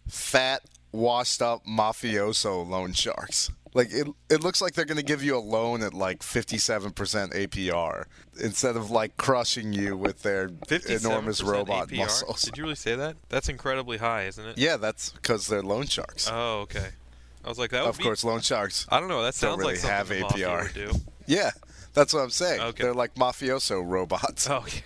fat, 0.09 0.63
washed 0.93 1.41
up 1.41 1.65
mafioso 1.65 2.67
loan 2.67 2.93
sharks. 2.93 3.51
Like 3.77 3.93
it, 3.93 4.09
it 4.31 4.43
looks 4.43 4.63
like 4.63 4.73
they're 4.73 4.87
going 4.87 4.97
to 4.97 5.03
give 5.05 5.23
you 5.23 5.37
a 5.37 5.39
loan 5.39 5.83
at 5.83 5.93
like 5.93 6.21
57% 6.21 6.95
APR 6.95 8.05
instead 8.41 8.75
of 8.75 8.91
like 8.91 9.19
crushing 9.19 9.75
you 9.75 9.95
with 9.99 10.23
their 10.23 10.51
enormous 10.89 11.43
robot 11.43 11.89
APR? 11.89 11.99
muscles. 11.99 12.41
Did 12.41 12.57
you 12.57 12.63
really 12.63 12.75
say 12.75 12.97
that? 12.97 13.17
That's 13.29 13.51
incredibly 13.51 13.99
high, 13.99 14.25
isn't 14.29 14.47
it? 14.47 14.57
Yeah, 14.57 14.79
that's 14.79 15.11
because 15.11 15.47
they're 15.47 15.63
loan 15.63 15.89
sharks. 15.89 16.27
Oh, 16.33 16.61
okay. 16.61 16.89
I 17.45 17.49
was 17.51 17.59
like, 17.59 17.71
that 17.73 17.83
would 17.83 17.91
of 17.91 17.99
be. 17.99 18.05
course, 18.05 18.25
loan 18.25 18.41
sharks. 18.41 18.87
I 18.89 18.99
don't 18.99 19.11
know. 19.11 19.23
That 19.23 19.35
sounds 19.35 19.59
really 19.59 19.75
like 19.75 19.81
something 19.81 20.23
have 20.23 20.33
APR. 20.33 20.73
do. 20.73 20.91
Yeah, 21.29 21.51
that's 21.93 22.15
what 22.15 22.21
I'm 22.21 22.31
saying. 22.31 22.61
Okay. 22.61 22.85
They're 22.85 22.95
like 22.95 23.17
mafioso 23.17 23.83
robots. 23.87 24.49
Oh, 24.51 24.65
yeah. 24.67 24.81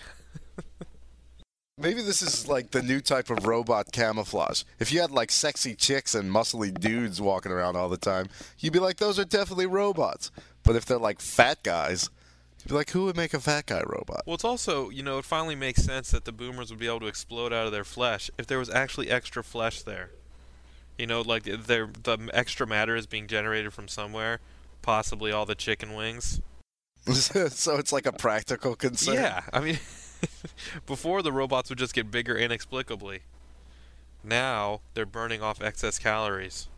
Maybe 1.80 2.02
this 2.02 2.20
is 2.20 2.46
like 2.46 2.72
the 2.72 2.82
new 2.82 3.00
type 3.00 3.30
of 3.30 3.46
robot 3.46 3.90
camouflage. 3.90 4.64
If 4.78 4.92
you 4.92 5.00
had 5.00 5.10
like 5.10 5.30
sexy 5.30 5.74
chicks 5.74 6.14
and 6.14 6.30
muscly 6.30 6.78
dudes 6.78 7.20
walking 7.22 7.52
around 7.52 7.76
all 7.76 7.88
the 7.88 7.96
time, 7.96 8.26
you'd 8.58 8.74
be 8.74 8.78
like, 8.78 8.98
those 8.98 9.18
are 9.18 9.24
definitely 9.24 9.66
robots. 9.66 10.30
But 10.62 10.76
if 10.76 10.84
they're 10.84 10.98
like 10.98 11.20
fat 11.20 11.62
guys, 11.62 12.10
you'd 12.58 12.68
be 12.68 12.74
like, 12.74 12.90
who 12.90 13.06
would 13.06 13.16
make 13.16 13.32
a 13.32 13.40
fat 13.40 13.64
guy 13.66 13.82
robot? 13.86 14.24
Well, 14.26 14.34
it's 14.34 14.44
also, 14.44 14.90
you 14.90 15.02
know, 15.02 15.18
it 15.18 15.24
finally 15.24 15.54
makes 15.54 15.82
sense 15.82 16.10
that 16.10 16.26
the 16.26 16.32
boomers 16.32 16.68
would 16.68 16.78
be 16.78 16.86
able 16.86 17.00
to 17.00 17.06
explode 17.06 17.52
out 17.52 17.64
of 17.64 17.72
their 17.72 17.84
flesh 17.84 18.30
if 18.36 18.46
there 18.46 18.58
was 18.58 18.68
actually 18.68 19.08
extra 19.08 19.42
flesh 19.42 19.80
there. 19.82 20.10
You 20.98 21.06
know, 21.06 21.22
like 21.22 21.44
the 21.44 21.56
the 21.56 22.30
extra 22.34 22.66
matter 22.66 22.94
is 22.94 23.06
being 23.06 23.26
generated 23.26 23.72
from 23.72 23.88
somewhere, 23.88 24.40
possibly 24.82 25.32
all 25.32 25.46
the 25.46 25.54
chicken 25.54 25.94
wings. 25.94 26.42
so 27.10 27.76
it's 27.76 27.92
like 27.92 28.04
a 28.04 28.12
practical 28.12 28.76
concern. 28.76 29.14
Yeah, 29.14 29.40
I 29.50 29.60
mean, 29.60 29.78
before 30.86 31.22
the 31.22 31.32
robots 31.32 31.70
would 31.70 31.78
just 31.78 31.94
get 31.94 32.10
bigger 32.10 32.36
inexplicably. 32.36 33.20
Now 34.22 34.80
they're 34.94 35.06
burning 35.06 35.42
off 35.42 35.62
excess 35.62 35.98
calories 35.98 36.68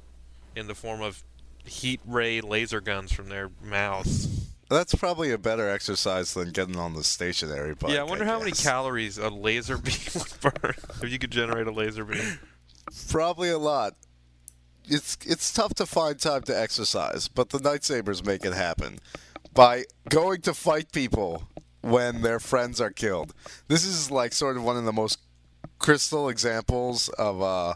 in 0.55 0.67
the 0.67 0.75
form 0.75 1.01
of 1.01 1.25
heat 1.65 2.01
ray 2.07 2.41
laser 2.41 2.81
guns 2.81 3.13
from 3.13 3.29
their 3.29 3.51
mouths. 3.63 4.49
That's 4.69 4.95
probably 4.95 5.31
a 5.33 5.39
better 5.39 5.69
exercise 5.69 6.33
than 6.33 6.51
getting 6.51 6.77
on 6.77 6.95
the 6.95 7.05
stationary 7.05 7.75
bike. 7.75 7.93
yeah, 7.93 8.01
I 8.01 8.05
wonder 8.05 8.25
how 8.25 8.39
many 8.39 8.53
calories 8.53 9.19
a 9.19 9.29
laser 9.29 9.77
beam 9.79 9.95
would 10.15 10.41
burn 10.41 10.75
if 11.03 11.11
you 11.11 11.19
could 11.19 11.31
generate 11.31 11.67
a 11.67 11.73
laser 11.73 12.05
beam. 12.05 12.39
Probably 13.11 13.51
a 13.51 13.59
lot. 13.59 13.95
It's 14.89 15.17
it's 15.25 15.53
tough 15.53 15.75
to 15.75 15.87
find 15.87 16.19
time 16.19 16.43
to 16.43 16.59
exercise, 16.59 17.29
but 17.29 17.51
the 17.51 17.61
Knight 17.61 17.85
Sabers 17.85 18.25
make 18.25 18.45
it 18.45 18.55
happen 18.55 18.99
by 19.55 19.85
going 20.09 20.41
to 20.43 20.55
fight 20.55 20.91
people 20.91 21.45
when 21.83 22.23
their 22.23 22.41
friends 22.41 22.81
are 22.81 22.91
killed. 22.91 23.35
This 23.69 23.85
is 23.85 24.11
like 24.11 24.33
sort 24.33 24.57
of 24.57 24.65
one 24.65 24.77
of 24.77 24.85
the 24.85 24.93
most 24.93 25.19
crystal 25.79 26.29
examples 26.29 27.09
of 27.11 27.43
uh, 27.43 27.75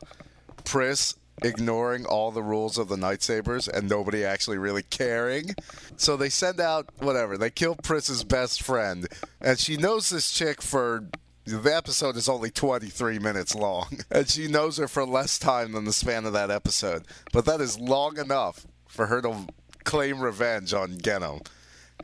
Pris 0.65 1.15
ignoring 1.43 2.07
all 2.07 2.31
the 2.31 2.43
rules 2.43 2.79
of 2.79 2.89
the 2.89 2.97
Knight 2.97 3.23
Sabers 3.23 3.69
and 3.69 3.89
nobody 3.89 4.25
actually 4.25 4.59
really 4.59 4.83
caring. 4.83 5.55
So 5.97 6.17
they 6.17 6.29
send 6.29 6.61
out 6.61 6.89
whatever. 6.99 7.37
They 7.37 7.51
kill 7.51 7.75
Pris's 7.75 8.25
best 8.25 8.63
friend, 8.63 9.07
and 9.41 9.59
she 9.59 9.77
knows 9.77 10.09
this 10.09 10.31
chick 10.31 10.63
for 10.63 11.09
the 11.45 11.75
episode 11.75 12.17
is 12.17 12.29
only 12.29 12.51
23 12.51 13.19
minutes 13.21 13.55
long, 13.55 13.99
and 14.11 14.29
she 14.29 14.49
knows 14.49 14.79
her 14.79 14.89
for 14.89 15.07
less 15.07 15.39
time 15.39 15.73
than 15.73 15.85
the 15.85 15.93
span 15.93 16.25
of 16.25 16.33
that 16.33 16.51
episode. 16.51 17.07
But 17.33 17.45
that 17.45 17.61
is 17.61 17.79
long 17.79 18.19
enough 18.19 18.67
for 18.89 19.07
her 19.07 19.23
to 19.23 19.47
claim 19.85 20.21
revenge 20.21 20.75
on 20.75 20.97
Genom. 20.97 21.47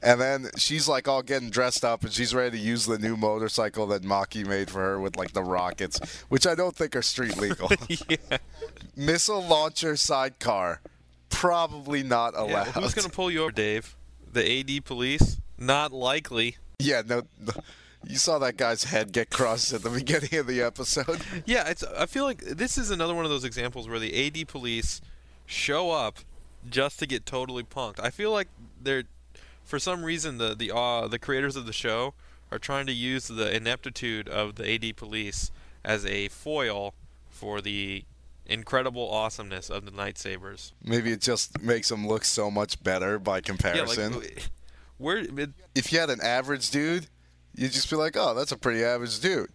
And 0.03 0.21
then 0.21 0.51
she's 0.57 0.89
like 0.89 1.07
all 1.07 1.23
getting 1.23 1.51
dressed 1.51 1.85
up, 1.85 2.03
and 2.03 2.13
she's 2.13 2.35
ready 2.35 2.59
to 2.59 2.63
use 2.63 2.87
the 2.87 2.99
new 2.99 3.17
motorcycle 3.17 3.87
that 3.89 4.03
Mackie 4.03 4.43
made 4.45 4.69
for 4.69 4.81
her 4.81 5.01
with 5.01 5.17
like 5.17 5.33
the 5.33 5.45
rockets, 5.45 6.01
which 6.29 6.47
I 6.47 6.55
don't 6.57 6.75
think 6.75 6.97
are 6.97 7.03
street 7.03 7.37
legal. 7.41 7.71
yeah. 8.09 8.39
Missile 8.97 9.43
launcher 9.47 9.97
sidecar, 9.97 10.81
probably 11.31 12.03
not 12.03 12.35
allowed. 12.35 12.67
Yeah, 12.67 12.73
who's 12.73 12.95
going 12.95 13.09
to 13.09 13.15
pull 13.15 13.31
you 13.31 13.43
over, 13.43 13.53
Dave? 13.53 13.95
The 14.33 14.61
AD 14.61 14.85
police? 14.85 15.39
Not 15.57 15.93
likely. 15.93 16.57
Yeah, 16.79 17.03
no, 17.07 17.23
no. 17.41 17.53
You 18.05 18.17
saw 18.17 18.41
that 18.41 18.57
guy's 18.57 18.85
head 18.85 19.13
get 19.13 19.31
crushed 19.31 19.73
at 19.73 19.83
the 19.83 19.91
beginning 19.91 20.35
of 20.35 20.49
the 20.49 20.61
episode. 20.63 21.21
Yeah, 21.47 21.69
it's. 21.69 21.85
I 21.85 22.07
feel 22.07 22.25
like 22.25 22.39
this 22.41 22.77
is 22.77 22.91
another 22.91 23.15
one 23.15 23.25
of 23.25 23.31
those 23.31 23.45
examples 23.45 23.89
where 23.89 24.01
the 24.01 24.27
AD 24.27 24.49
police 24.49 25.01
show 25.47 25.93
up 25.93 26.19
just 26.69 26.99
to 26.99 27.07
get 27.07 27.25
totally 27.25 27.63
punked. 27.63 28.01
I 28.01 28.11
feel 28.11 28.33
like 28.33 28.49
they're, 28.83 29.05
for 29.65 29.79
some 29.79 30.05
reason, 30.05 30.39
the 30.39 30.55
the 30.55 30.75
uh, 30.75 31.09
the 31.09 31.19
creators 31.19 31.57
of 31.57 31.67
the 31.67 31.73
show 31.73 32.15
are 32.51 32.59
trying 32.59 32.87
to 32.87 32.93
use 32.93 33.29
the 33.29 33.55
ineptitude 33.55 34.29
of 34.29 34.57
the 34.57 34.75
AD 34.75 34.97
police 34.97 35.51
as 35.85 36.05
a 36.05 36.29
foil 36.29 36.95
for 37.31 37.61
the 37.61 38.05
incredible 38.47 39.11
awesomeness 39.11 39.71
of 39.71 39.85
the 39.85 39.91
Knight 39.91 40.19
Sabers. 40.19 40.73
Maybe 40.85 41.13
it 41.13 41.21
just 41.21 41.61
makes 41.63 41.89
them 41.89 42.07
look 42.07 42.25
so 42.25 42.51
much 42.51 42.83
better 42.83 43.19
by 43.19 43.41
comparison. 43.41 44.13
Yeah, 44.13 44.19
like 44.19 44.49
where 44.99 45.19
it, 45.19 45.51
if 45.75 45.93
you 45.93 45.99
had 45.99 46.11
an 46.11 46.21
average 46.23 46.71
dude, 46.71 47.07
you'd 47.55 47.73
just 47.73 47.91
be 47.91 47.97
like, 47.97 48.17
"Oh, 48.17 48.35
that's 48.35 48.53
a 48.53 48.57
pretty 48.57 48.85
average 48.85 49.21
dude." 49.21 49.51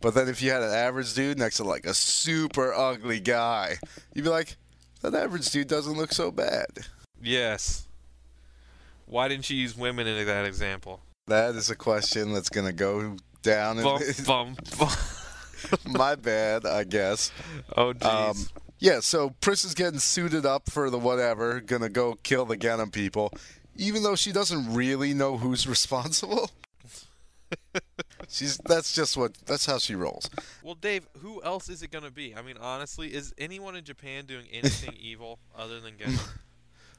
But 0.00 0.14
then 0.14 0.28
if 0.28 0.42
you 0.42 0.50
had 0.50 0.62
an 0.62 0.72
average 0.72 1.14
dude 1.14 1.38
next 1.38 1.58
to 1.58 1.64
like 1.64 1.86
a 1.86 1.94
super 1.94 2.74
ugly 2.74 3.20
guy, 3.20 3.78
you'd 4.14 4.24
be 4.24 4.30
like, 4.30 4.56
"That 5.00 5.14
average 5.14 5.50
dude 5.50 5.68
doesn't 5.68 5.96
look 5.96 6.12
so 6.12 6.30
bad." 6.30 6.66
yes. 7.22 7.86
Why 9.12 9.28
didn't 9.28 9.50
you 9.50 9.58
use 9.58 9.76
women 9.76 10.06
in 10.06 10.24
that 10.26 10.46
example? 10.46 11.02
That 11.26 11.54
is 11.54 11.68
a 11.68 11.76
question 11.76 12.32
that's 12.32 12.48
gonna 12.48 12.72
go 12.72 13.16
down. 13.42 13.76
in- 13.76 13.84
Bum, 13.84 14.00
bum, 14.26 14.56
bum. 14.78 14.88
My 15.84 16.14
bad, 16.14 16.64
I 16.64 16.84
guess. 16.84 17.30
Oh, 17.76 17.92
jeez. 17.92 18.30
Um, 18.30 18.36
yeah, 18.78 19.00
so 19.00 19.30
Pris 19.42 19.66
is 19.66 19.74
getting 19.74 19.98
suited 19.98 20.46
up 20.46 20.70
for 20.70 20.88
the 20.88 20.98
whatever, 20.98 21.60
gonna 21.60 21.90
go 21.90 22.14
kill 22.22 22.46
the 22.46 22.56
Genom 22.56 22.90
people, 22.90 23.30
even 23.76 24.02
though 24.02 24.16
she 24.16 24.32
doesn't 24.32 24.72
really 24.72 25.12
know 25.12 25.36
who's 25.36 25.66
responsible. 25.76 26.50
She's 28.30 28.56
that's 28.64 28.94
just 28.94 29.18
what 29.18 29.34
that's 29.44 29.66
how 29.66 29.76
she 29.76 29.94
rolls. 29.94 30.30
Well, 30.62 30.74
Dave, 30.74 31.06
who 31.18 31.42
else 31.42 31.68
is 31.68 31.82
it 31.82 31.90
going 31.90 32.04
to 32.04 32.10
be? 32.10 32.34
I 32.34 32.40
mean, 32.40 32.56
honestly, 32.58 33.12
is 33.12 33.34
anyone 33.36 33.76
in 33.76 33.84
Japan 33.84 34.24
doing 34.24 34.46
anything 34.50 34.94
evil 34.98 35.38
other 35.54 35.80
than 35.80 35.98
Genom? 35.98 36.18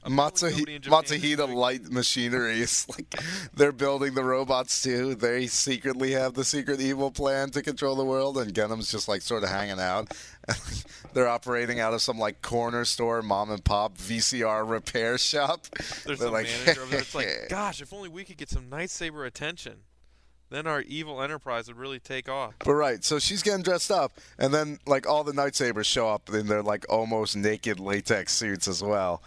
Matsuhi- 0.04 0.80
Matsuhita 0.82 1.52
Light 1.52 1.90
Machinery 1.90 2.60
is 2.60 2.86
like 2.96 3.14
they're 3.54 3.72
building 3.72 4.14
the 4.14 4.24
robots 4.24 4.82
too. 4.82 5.14
They 5.14 5.46
secretly 5.46 6.12
have 6.12 6.34
the 6.34 6.44
secret 6.44 6.80
evil 6.80 7.10
plan 7.10 7.50
to 7.50 7.62
control 7.62 7.96
the 7.96 8.04
world, 8.04 8.38
and 8.38 8.52
Genom's 8.54 8.90
just 8.90 9.08
like 9.08 9.22
sort 9.22 9.42
of 9.42 9.48
hanging 9.48 9.80
out. 9.80 10.12
they're 11.14 11.28
operating 11.28 11.80
out 11.80 11.94
of 11.94 12.02
some 12.02 12.18
like 12.18 12.42
corner 12.42 12.84
store, 12.84 13.22
mom 13.22 13.50
and 13.50 13.64
pop 13.64 13.96
VCR 13.96 14.68
repair 14.68 15.16
shop. 15.16 15.66
There's 15.72 16.04
They're 16.04 16.16
some 16.16 16.32
like, 16.32 16.46
manager 16.46 16.82
over 16.82 16.90
there. 16.90 17.00
It's 17.00 17.14
like, 17.14 17.28
gosh, 17.48 17.80
if 17.80 17.92
only 17.92 18.08
we 18.08 18.24
could 18.24 18.36
get 18.36 18.50
some 18.50 18.68
Knight 18.68 18.90
Saber 18.90 19.24
attention, 19.24 19.78
then 20.50 20.66
our 20.66 20.82
evil 20.82 21.22
enterprise 21.22 21.68
would 21.68 21.78
really 21.78 21.98
take 21.98 22.28
off. 22.28 22.54
But 22.58 22.74
right, 22.74 23.02
so 23.02 23.18
she's 23.18 23.42
getting 23.42 23.62
dressed 23.62 23.90
up, 23.90 24.12
and 24.38 24.52
then 24.52 24.78
like 24.86 25.06
all 25.06 25.24
the 25.24 25.32
Knight 25.32 25.54
Sabers 25.56 25.86
show 25.86 26.08
up 26.08 26.28
in 26.28 26.46
their 26.46 26.62
like 26.62 26.84
almost 26.90 27.36
naked 27.36 27.80
latex 27.80 28.32
suits 28.32 28.68
as 28.68 28.82
well. 28.82 29.22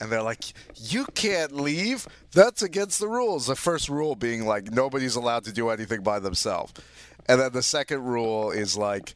And 0.00 0.10
they're 0.10 0.22
like, 0.22 0.44
"You 0.76 1.06
can't 1.14 1.52
leave. 1.52 2.06
That's 2.32 2.62
against 2.62 3.00
the 3.00 3.08
rules." 3.08 3.46
The 3.46 3.56
first 3.56 3.88
rule 3.88 4.16
being 4.16 4.46
like 4.46 4.70
nobody's 4.70 5.16
allowed 5.16 5.44
to 5.44 5.52
do 5.52 5.70
anything 5.70 6.02
by 6.02 6.18
themselves, 6.18 6.72
and 7.26 7.40
then 7.40 7.52
the 7.52 7.62
second 7.62 8.04
rule 8.04 8.50
is 8.50 8.76
like 8.76 9.14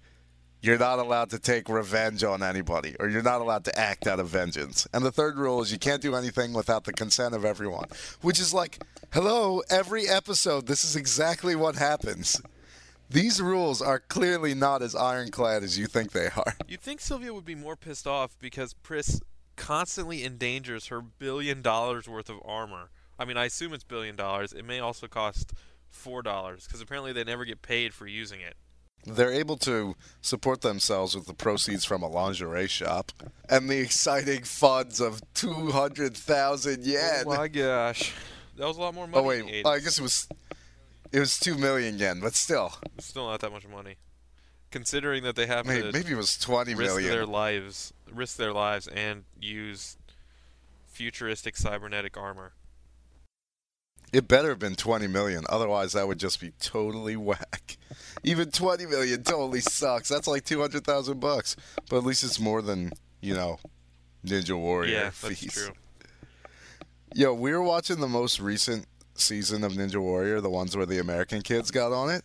you're 0.61 0.78
not 0.78 0.99
allowed 0.99 1.30
to 1.30 1.38
take 1.38 1.68
revenge 1.68 2.25
on 2.25 2.42
anybody, 2.42 2.97
or 2.99 3.08
you're 3.08 3.23
not 3.23 3.40
allowed 3.40 3.64
to 3.64 3.78
act 3.78 4.06
out 4.06 4.18
of 4.18 4.28
vengeance. 4.28 4.87
And 4.92 5.04
the 5.04 5.12
third 5.12 5.37
rule 5.38 5.62
is 5.62 5.70
you 5.70 5.78
can't 5.78 6.02
do 6.02 6.16
anything 6.16 6.52
without 6.52 6.85
the 6.85 6.92
consent 6.92 7.35
of 7.35 7.44
everyone, 7.44 7.88
which 8.23 8.40
is 8.40 8.52
like, 8.52 8.82
hello, 9.12 9.62
every 9.70 10.08
episode, 10.08 10.66
this 10.66 10.85
is 10.85 10.97
exactly 10.97 11.54
what 11.54 11.76
happens. 11.76 12.40
These 13.11 13.40
rules 13.40 13.80
are 13.80 14.00
clearly 14.00 14.54
not 14.54 14.82
as 14.82 14.94
ironclad 14.94 15.62
as 15.62 15.78
you 15.78 15.87
think 15.87 16.12
they 16.12 16.26
are. 16.26 16.55
You'd 16.66 16.81
think 16.81 17.00
Sylvia 17.00 17.33
would 17.33 17.46
be 17.46 17.55
more 17.55 17.76
pissed 17.76 18.07
off 18.07 18.37
because 18.38 18.74
Pris 18.74 19.20
constantly 19.59 20.25
endangers 20.25 20.87
her 20.87 21.03
billion 21.03 21.61
dollars 21.61 22.09
worth 22.09 22.31
of 22.31 22.38
armor. 22.44 22.88
I 23.18 23.27
mean, 23.27 23.37
I 23.37 23.47
assume 23.47 23.75
it's 23.75 23.85
billion 23.85 24.16
dollars. 24.16 24.55
It 24.55 24.64
may 24.64 24.79
also 24.81 25.07
cost 25.09 25.53
four 25.90 26.23
dollars 26.23 26.64
because 26.64 26.81
apparently 26.81 27.12
they 27.12 27.25
never 27.25 27.44
get 27.44 27.61
paid 27.61 27.92
for 27.92 28.07
using 28.07 28.40
it. 28.40 28.55
They're 29.05 29.33
able 29.33 29.57
to 29.59 29.94
support 30.21 30.61
themselves 30.62 31.14
with 31.14 31.27
the 31.27 31.35
proceeds 31.35 31.85
from 31.85 32.03
a 32.03 32.09
lingerie 32.09 32.68
shop 32.68 33.12
and 33.49 33.68
the 33.68 33.79
exciting 33.79 34.42
funds 34.42 35.01
of 35.01 35.23
200,000 35.35 36.85
yen. 36.85 37.25
Oh 37.27 37.37
my 37.37 37.49
gosh, 37.49 38.12
that 38.57 38.66
was 38.66 38.77
a 38.77 38.81
lot 38.81 38.94
more 38.94 39.05
oh, 39.05 39.23
money. 39.23 39.25
Oh 39.25 39.29
wait, 39.29 39.64
80s. 39.64 39.66
I 39.66 39.79
guess 39.79 39.99
it 39.99 40.03
was 40.03 40.29
it 41.12 41.21
was 41.21 41.38
2 41.38 41.57
million 41.57 41.99
yen, 41.99 42.21
but 42.21 42.35
still. 42.35 42.75
It's 42.97 43.07
still 43.07 43.27
not 43.29 43.40
that 43.40 43.51
much 43.51 43.66
money, 43.66 43.97
considering 44.71 45.23
that 45.25 45.37
they 45.37 45.47
have 45.47 45.66
Maybe, 45.66 45.83
to 45.83 45.92
maybe 45.92 46.12
it 46.12 46.16
was 46.16 46.37
20 46.37 46.75
risk 46.75 46.94
million. 46.94 47.11
their 47.11 47.27
lives, 47.27 47.92
risk 48.12 48.37
their 48.37 48.53
lives, 48.53 48.87
and 48.87 49.25
use 49.40 49.97
futuristic 50.87 51.57
cybernetic 51.57 52.16
armor. 52.16 52.53
It 54.12 54.27
better 54.27 54.49
have 54.49 54.59
been 54.59 54.75
20 54.75 55.07
million, 55.07 55.44
otherwise 55.51 55.92
that 55.92 56.09
would 56.09 56.18
just 56.18 56.40
be 56.40 56.53
totally 56.61 57.16
whack. 57.16 57.77
Even 58.25 58.51
20 58.51 58.87
million 58.87 59.23
totally 59.23 59.61
sucks. 59.61 60.09
That's 60.09 60.27
like 60.27 60.44
200,000 60.44 61.21
bucks. 61.21 61.57
But 61.90 61.99
at 61.99 62.05
least 62.05 62.25
it's 62.25 62.40
more 62.40 62.62
than, 62.62 62.90
you 63.21 63.35
know, 63.35 63.59
Ninja 64.25 64.59
Warrior 64.59 64.92
yeah, 64.92 65.11
fees. 65.11 65.40
that's 65.40 65.55
true. 65.55 65.75
Yo, 67.14 67.35
we 67.35 67.53
were 67.53 67.62
watching 67.62 68.01
the 68.01 68.09
most 68.09 68.40
recent 68.40 68.87
season 69.14 69.62
of 69.62 69.73
Ninja 69.73 70.01
Warrior, 70.01 70.40
the 70.40 70.51
ones 70.51 70.77
where 70.77 70.87
the 70.87 70.99
American 70.99 71.42
kids 71.42 71.71
got 71.71 71.92
on 71.92 72.11
it. 72.11 72.23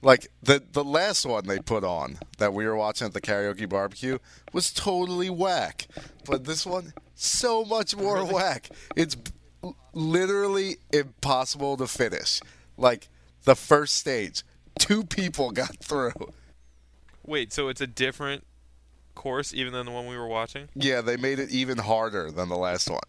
Like 0.00 0.28
the 0.42 0.62
the 0.72 0.84
last 0.84 1.26
one 1.26 1.46
they 1.46 1.58
put 1.58 1.82
on 1.84 2.18
that 2.38 2.54
we 2.54 2.64
were 2.66 2.76
watching 2.76 3.06
at 3.06 3.14
the 3.14 3.20
karaoke 3.20 3.68
barbecue 3.68 4.18
was 4.52 4.72
totally 4.72 5.28
whack. 5.30 5.88
But 6.24 6.44
this 6.44 6.64
one 6.64 6.92
so 7.14 7.64
much 7.64 7.96
more 7.96 8.16
Really? 8.18 8.32
whack. 8.34 8.70
It's 8.96 9.16
literally 9.92 10.76
impossible 10.92 11.76
to 11.78 11.86
finish. 11.88 12.40
Like 12.76 13.08
the 13.42 13.56
first 13.56 13.96
stage, 13.96 14.44
two 14.78 15.02
people 15.04 15.50
got 15.50 15.76
through. 15.78 16.12
Wait, 17.26 17.52
so 17.52 17.68
it's 17.68 17.80
a 17.80 17.86
different 17.86 18.44
course 19.16 19.52
even 19.52 19.72
than 19.72 19.84
the 19.86 19.92
one 19.92 20.06
we 20.06 20.16
were 20.16 20.28
watching? 20.28 20.68
Yeah, 20.76 21.00
they 21.00 21.16
made 21.16 21.40
it 21.40 21.50
even 21.50 21.78
harder 21.78 22.30
than 22.30 22.48
the 22.48 22.56
last 22.56 22.88
one. 22.88 23.00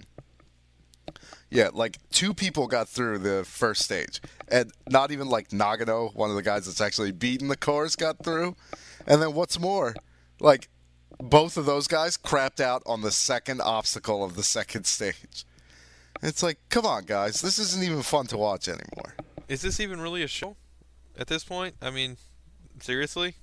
Yeah, 1.51 1.69
like 1.73 1.97
two 2.11 2.33
people 2.33 2.67
got 2.67 2.87
through 2.87 3.19
the 3.19 3.43
first 3.43 3.81
stage, 3.81 4.21
and 4.49 4.71
not 4.87 5.11
even 5.11 5.27
like 5.27 5.49
Nagano, 5.49 6.13
one 6.15 6.29
of 6.29 6.35
the 6.35 6.43
guys 6.43 6.67
that's 6.67 6.81
actually 6.81 7.11
beaten 7.11 7.47
the 7.47 7.57
course, 7.57 7.95
got 7.95 8.23
through. 8.23 8.55
And 9.07 9.21
then 9.21 9.33
what's 9.33 9.59
more, 9.59 9.95
like 10.39 10.69
both 11.19 11.57
of 11.57 11.65
those 11.65 11.87
guys 11.87 12.17
crapped 12.17 12.59
out 12.59 12.83
on 12.85 13.01
the 13.01 13.11
second 13.11 13.61
obstacle 13.61 14.23
of 14.23 14.35
the 14.35 14.43
second 14.43 14.85
stage. 14.85 15.45
It's 16.21 16.43
like, 16.43 16.59
come 16.69 16.85
on, 16.85 17.05
guys, 17.05 17.41
this 17.41 17.57
isn't 17.57 17.83
even 17.83 18.03
fun 18.03 18.27
to 18.27 18.37
watch 18.37 18.67
anymore. 18.67 19.15
Is 19.47 19.61
this 19.61 19.79
even 19.79 20.01
really 20.01 20.21
a 20.21 20.27
show 20.27 20.55
at 21.17 21.27
this 21.27 21.43
point? 21.43 21.75
I 21.81 21.89
mean, 21.89 22.17
seriously? 22.79 23.35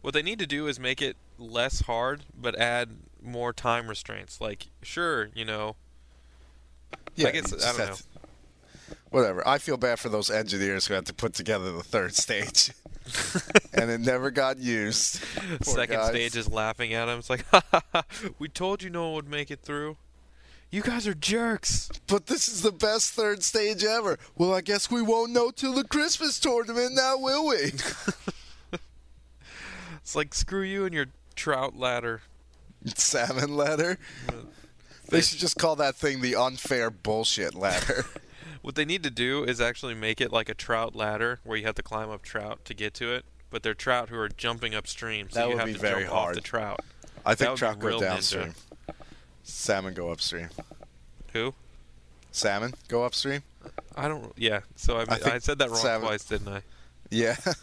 What 0.00 0.14
they 0.14 0.22
need 0.22 0.38
to 0.38 0.46
do 0.46 0.66
is 0.66 0.80
make 0.80 1.02
it 1.02 1.16
less 1.38 1.82
hard, 1.82 2.24
but 2.36 2.58
add 2.58 2.96
more 3.22 3.52
time 3.52 3.88
restraints. 3.88 4.40
Like, 4.40 4.66
sure, 4.82 5.30
you 5.34 5.44
know, 5.44 5.76
Yeah, 7.22 7.28
I 7.28 7.30
guess- 7.32 7.50
you 7.52 7.58
I 7.58 7.76
don't 7.76 7.96
to- 7.96 8.04
Whatever. 9.10 9.46
I 9.48 9.56
feel 9.58 9.76
bad 9.78 9.98
for 9.98 10.08
those 10.10 10.30
engineers 10.30 10.86
who 10.86 10.94
had 10.94 11.06
to 11.06 11.14
put 11.14 11.32
together 11.32 11.72
the 11.72 11.82
third 11.82 12.14
stage, 12.14 12.72
and 13.72 13.90
it 13.90 14.00
never 14.00 14.30
got 14.30 14.58
used. 14.58 15.22
Poor 15.64 15.76
second 15.76 15.96
guys. 15.96 16.08
stage 16.10 16.36
is 16.36 16.46
laughing 16.50 16.92
at 16.92 17.08
him. 17.08 17.18
It's 17.18 17.30
like, 17.30 17.46
ha, 17.50 17.62
ha, 17.70 17.82
ha, 17.94 18.04
we 18.38 18.48
told 18.48 18.82
you 18.82 18.90
no 18.90 19.04
one 19.06 19.14
would 19.14 19.28
make 19.30 19.50
it 19.50 19.60
through. 19.62 19.96
You 20.70 20.82
guys 20.82 21.06
are 21.06 21.14
jerks. 21.14 21.88
But 22.06 22.26
this 22.26 22.48
is 22.48 22.60
the 22.60 22.72
best 22.72 23.12
third 23.14 23.42
stage 23.42 23.82
ever. 23.82 24.18
Well, 24.36 24.52
I 24.52 24.60
guess 24.60 24.90
we 24.90 25.00
won't 25.00 25.32
know 25.32 25.50
till 25.50 25.72
the 25.72 25.84
Christmas 25.84 26.38
tournament 26.38 26.92
now, 26.94 27.16
will 27.16 27.46
we? 27.48 27.72
It's 30.02 30.16
like, 30.16 30.32
screw 30.34 30.62
you 30.62 30.86
and 30.86 30.94
your 30.94 31.06
trout 31.36 31.76
ladder. 31.76 32.22
Salmon 32.94 33.56
ladder. 33.56 33.98
They 35.08 35.20
should 35.22 35.38
just 35.38 35.56
call 35.56 35.76
that 35.76 35.94
thing 35.96 36.20
the 36.20 36.36
unfair 36.36 36.90
bullshit 36.90 37.54
ladder. 37.54 38.04
What 38.60 38.74
they 38.74 38.84
need 38.84 39.04
to 39.04 39.10
do 39.10 39.44
is 39.44 39.60
actually 39.60 39.94
make 39.94 40.20
it 40.20 40.32
like 40.32 40.48
a 40.48 40.54
trout 40.54 40.94
ladder 40.96 41.38
where 41.44 41.56
you 41.56 41.64
have 41.64 41.76
to 41.76 41.82
climb 41.82 42.10
up 42.10 42.22
trout 42.22 42.64
to 42.64 42.74
get 42.74 42.92
to 42.94 43.14
it. 43.14 43.24
But 43.50 43.62
they're 43.62 43.72
trout 43.72 44.08
who 44.08 44.16
are 44.18 44.28
jumping 44.28 44.74
upstream, 44.74 45.30
so 45.30 45.38
That 45.38 45.44
you 45.44 45.48
would 45.50 45.58
have 45.60 45.66
be 45.68 45.72
to 45.74 45.78
very 45.78 46.02
jump 46.02 46.14
off 46.14 46.34
the 46.34 46.40
trout. 46.40 46.80
I 47.24 47.34
That 47.34 47.38
think 47.38 47.48
would 47.50 47.54
be 47.54 47.58
trout 47.60 47.78
go 47.78 47.86
real 47.86 47.98
ninja. 48.00 48.02
downstream. 48.02 48.54
Salmon 49.44 49.94
go 49.94 50.10
upstream. 50.10 50.48
Who? 51.32 51.54
Salmon 52.32 52.74
go 52.88 53.04
upstream? 53.04 53.42
I 53.96 54.08
don't. 54.08 54.32
Yeah. 54.36 54.60
So 54.74 54.98
I, 54.98 55.02
I 55.02 55.16
think 55.18 55.42
said 55.42 55.58
that 55.60 55.70
wrong 55.70 55.78
salmon- 55.78 56.08
twice, 56.08 56.24
didn't 56.24 56.48
I? 56.48 56.62
Yeah, 57.10 57.36
but 57.44 57.54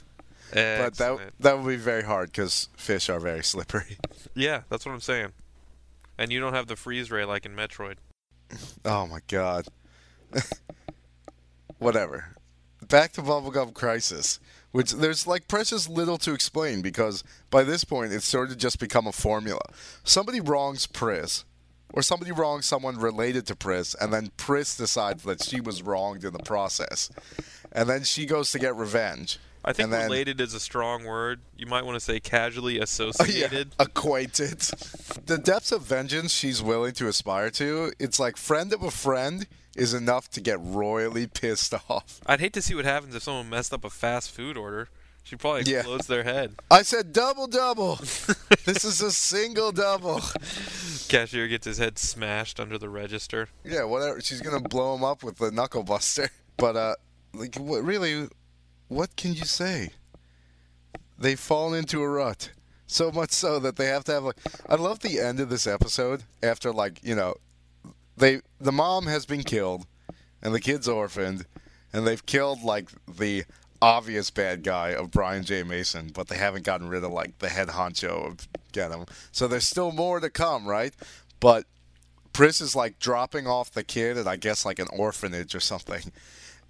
that 0.53 0.85
Excellent. 0.87 1.41
that 1.41 1.59
would 1.59 1.67
be 1.67 1.75
very 1.75 2.03
hard 2.03 2.31
because 2.31 2.69
fish 2.77 3.09
are 3.09 3.19
very 3.19 3.43
slippery. 3.43 3.97
Yeah, 4.33 4.61
that's 4.69 4.85
what 4.85 4.93
I'm 4.93 5.01
saying. 5.01 5.33
And 6.17 6.31
you 6.31 6.39
don't 6.39 6.53
have 6.53 6.67
the 6.67 6.75
freeze 6.75 7.11
ray 7.11 7.25
like 7.25 7.45
in 7.45 7.55
Metroid. 7.55 7.97
Oh 8.85 9.07
my 9.07 9.19
god. 9.27 9.65
Whatever. 11.79 12.35
Back 12.87 13.13
to 13.13 13.21
Bubblegum 13.21 13.73
Crisis, 13.73 14.39
which 14.71 14.91
there's 14.91 15.25
like 15.25 15.47
precious 15.47 15.89
little 15.89 16.17
to 16.19 16.33
explain 16.33 16.81
because 16.83 17.23
by 17.49 17.63
this 17.63 17.83
point 17.83 18.13
it's 18.13 18.25
sort 18.25 18.51
of 18.51 18.57
just 18.57 18.79
become 18.79 19.07
a 19.07 19.11
formula. 19.11 19.61
Somebody 20.03 20.39
wrongs 20.39 20.85
Pris, 20.85 21.45
or 21.93 22.01
somebody 22.01 22.31
wrongs 22.31 22.65
someone 22.65 22.97
related 22.99 23.47
to 23.47 23.55
Pris, 23.55 23.95
and 23.95 24.13
then 24.13 24.31
Pris 24.37 24.75
decides 24.77 25.23
that 25.23 25.43
she 25.43 25.59
was 25.61 25.81
wronged 25.81 26.23
in 26.23 26.33
the 26.33 26.39
process. 26.39 27.09
And 27.71 27.89
then 27.89 28.03
she 28.03 28.25
goes 28.25 28.51
to 28.51 28.59
get 28.59 28.75
revenge. 28.75 29.39
I 29.67 29.73
think 29.73 29.89
then- 29.89 30.03
related 30.03 30.39
is 30.39 30.53
a 30.53 30.59
strong 30.59 31.03
word. 31.05 31.41
You 31.57 31.65
might 31.65 31.83
want 31.85 31.95
to 31.95 31.99
say 31.99 32.19
casually 32.19 32.73
Oh, 32.75 32.77
yeah, 32.77 32.83
associated. 32.83 33.71
acquainted. 33.79 34.59
The 35.25 35.39
depths 35.43 35.71
of 35.71 35.81
vengeance 35.81 36.31
she's 36.31 36.61
willing 36.61 36.93
to 36.93 37.07
aspire 37.07 37.49
to, 37.51 37.91
it's 37.99 38.19
like 38.19 38.37
friend 38.37 38.71
of 38.73 38.83
a 38.83 38.91
friend 38.91 39.47
is 39.75 39.93
enough 39.93 40.29
to 40.29 40.39
get 40.41 40.59
royally 40.61 41.27
pissed 41.27 41.73
off. 41.89 42.21
I'd 42.25 42.39
hate 42.39 42.53
to 42.53 42.61
see 42.61 42.75
what 42.75 42.85
happens 42.85 43.15
if 43.15 43.23
someone 43.23 43.49
messed 43.49 43.73
up 43.73 43.83
a 43.83 43.89
fast 43.89 44.31
food 44.31 44.55
order. 44.55 44.87
She 45.23 45.35
probably 45.35 45.63
Yeah. 45.63 45.79
explodes 45.79 46.05
their 46.05 46.21
head. 46.23 46.53
I 46.71 46.83
said 46.83 47.11
double 47.11 47.47
double. 47.47 47.95
this 48.65 48.85
is 48.85 49.01
a 49.01 49.11
single 49.11 49.71
double. 49.71 50.21
Cashier 51.09 51.47
gets 51.47 51.65
his 51.65 51.79
head 51.79 51.97
smashed 51.97 52.59
under 52.59 52.77
the 52.77 52.89
register. 52.89 53.49
Yeah, 53.63 53.83
whatever. 53.85 54.21
She's 54.21 54.41
gonna 54.41 54.61
blow 54.61 54.95
him 54.95 55.03
up 55.03 55.23
with 55.23 55.37
the 55.39 55.49
knuckle 55.51 55.81
buster. 55.83 56.29
But 56.57 56.75
uh, 56.75 56.95
like, 57.33 57.55
what 57.55 57.83
really? 57.83 58.27
What 58.87 59.15
can 59.15 59.33
you 59.33 59.45
say? 59.45 59.89
They've 61.17 61.39
fallen 61.39 61.79
into 61.79 62.01
a 62.01 62.09
rut. 62.09 62.51
So 62.87 63.11
much 63.11 63.31
so 63.31 63.57
that 63.59 63.77
they 63.77 63.87
have 63.87 64.03
to 64.05 64.11
have 64.11 64.23
like. 64.23 64.37
I 64.69 64.75
love 64.75 64.99
the 64.99 65.19
end 65.19 65.39
of 65.39 65.49
this 65.49 65.65
episode 65.65 66.23
after 66.43 66.71
like 66.71 66.99
you 67.03 67.15
know, 67.15 67.35
they 68.15 68.41
the 68.59 68.71
mom 68.71 69.07
has 69.07 69.25
been 69.25 69.43
killed, 69.43 69.87
and 70.41 70.53
the 70.53 70.59
kid's 70.59 70.87
orphaned, 70.87 71.47
and 71.91 72.05
they've 72.05 72.23
killed 72.25 72.61
like 72.61 72.89
the 73.07 73.45
obvious 73.81 74.29
bad 74.29 74.63
guy 74.63 74.89
of 74.89 75.11
Brian 75.11 75.43
J. 75.43 75.63
Mason, 75.63 76.11
but 76.13 76.27
they 76.27 76.37
haven't 76.37 76.63
gotten 76.63 76.89
rid 76.89 77.03
of 77.03 77.11
like 77.11 77.39
the 77.39 77.49
head 77.49 77.69
honcho 77.69 78.27
of 78.27 78.47
Genom. 78.71 79.07
So 79.31 79.47
there's 79.47 79.67
still 79.67 79.91
more 79.91 80.19
to 80.19 80.29
come, 80.29 80.67
right? 80.67 80.93
But 81.39 81.65
Pris 82.33 82.61
is 82.61 82.75
like 82.75 82.99
dropping 82.99 83.47
off 83.47 83.71
the 83.71 83.83
kid 83.83 84.17
at 84.17 84.27
I 84.27 84.35
guess 84.35 84.65
like 84.65 84.79
an 84.79 84.87
orphanage 84.93 85.55
or 85.55 85.59
something. 85.59 86.11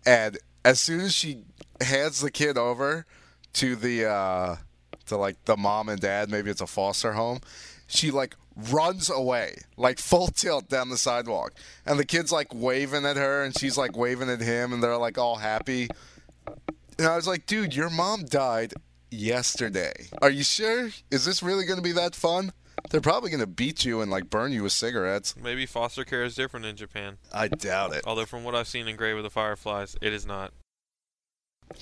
And 0.05 0.37
as 0.65 0.79
soon 0.81 0.99
as 0.99 1.13
she 1.13 1.43
hands 1.79 2.19
the 2.19 2.31
kid 2.31 2.57
over 2.57 3.05
to 3.53 3.75
the 3.75 4.05
uh 4.05 4.55
to 5.05 5.15
like 5.15 5.45
the 5.45 5.55
mom 5.55 5.87
and 5.87 6.01
dad, 6.01 6.29
maybe 6.29 6.49
it's 6.49 6.61
a 6.61 6.67
foster 6.67 7.13
home, 7.13 7.39
she 7.87 8.09
like 8.09 8.35
runs 8.71 9.09
away, 9.09 9.55
like 9.77 9.99
full 9.99 10.27
tilt 10.27 10.67
down 10.67 10.89
the 10.89 10.97
sidewalk. 10.97 11.53
And 11.85 11.99
the 11.99 12.05
kid's 12.05 12.31
like 12.31 12.53
waving 12.53 13.05
at 13.05 13.15
her 13.15 13.43
and 13.43 13.57
she's 13.57 13.77
like 13.77 13.95
waving 13.95 14.29
at 14.29 14.41
him 14.41 14.73
and 14.73 14.81
they're 14.81 14.97
like 14.97 15.19
all 15.19 15.35
happy. 15.35 15.87
And 16.97 17.07
I 17.07 17.15
was 17.15 17.27
like, 17.27 17.45
dude, 17.45 17.75
your 17.75 17.91
mom 17.91 18.25
died 18.25 18.73
yesterday. 19.11 19.93
Are 20.21 20.29
you 20.31 20.43
sure? 20.43 20.89
Is 21.11 21.25
this 21.25 21.43
really 21.43 21.65
going 21.65 21.77
to 21.77 21.83
be 21.83 21.91
that 21.91 22.15
fun? 22.15 22.51
They're 22.89 23.01
probably 23.01 23.29
going 23.29 23.41
to 23.41 23.47
beat 23.47 23.85
you 23.85 24.01
and 24.01 24.11
like 24.11 24.29
burn 24.29 24.51
you 24.51 24.63
with 24.63 24.73
cigarettes. 24.73 25.35
Maybe 25.41 25.65
foster 25.65 26.03
care 26.03 26.23
is 26.23 26.35
different 26.35 26.65
in 26.65 26.75
Japan. 26.75 27.17
I 27.33 27.47
doubt 27.47 27.93
it. 27.93 28.03
Although 28.05 28.25
from 28.25 28.43
what 28.43 28.55
I've 28.55 28.67
seen 28.67 28.87
in 28.87 28.95
Grave 28.95 29.15
with 29.15 29.23
the 29.23 29.29
Fireflies, 29.29 29.95
it 30.01 30.13
is 30.13 30.25
not. 30.25 30.53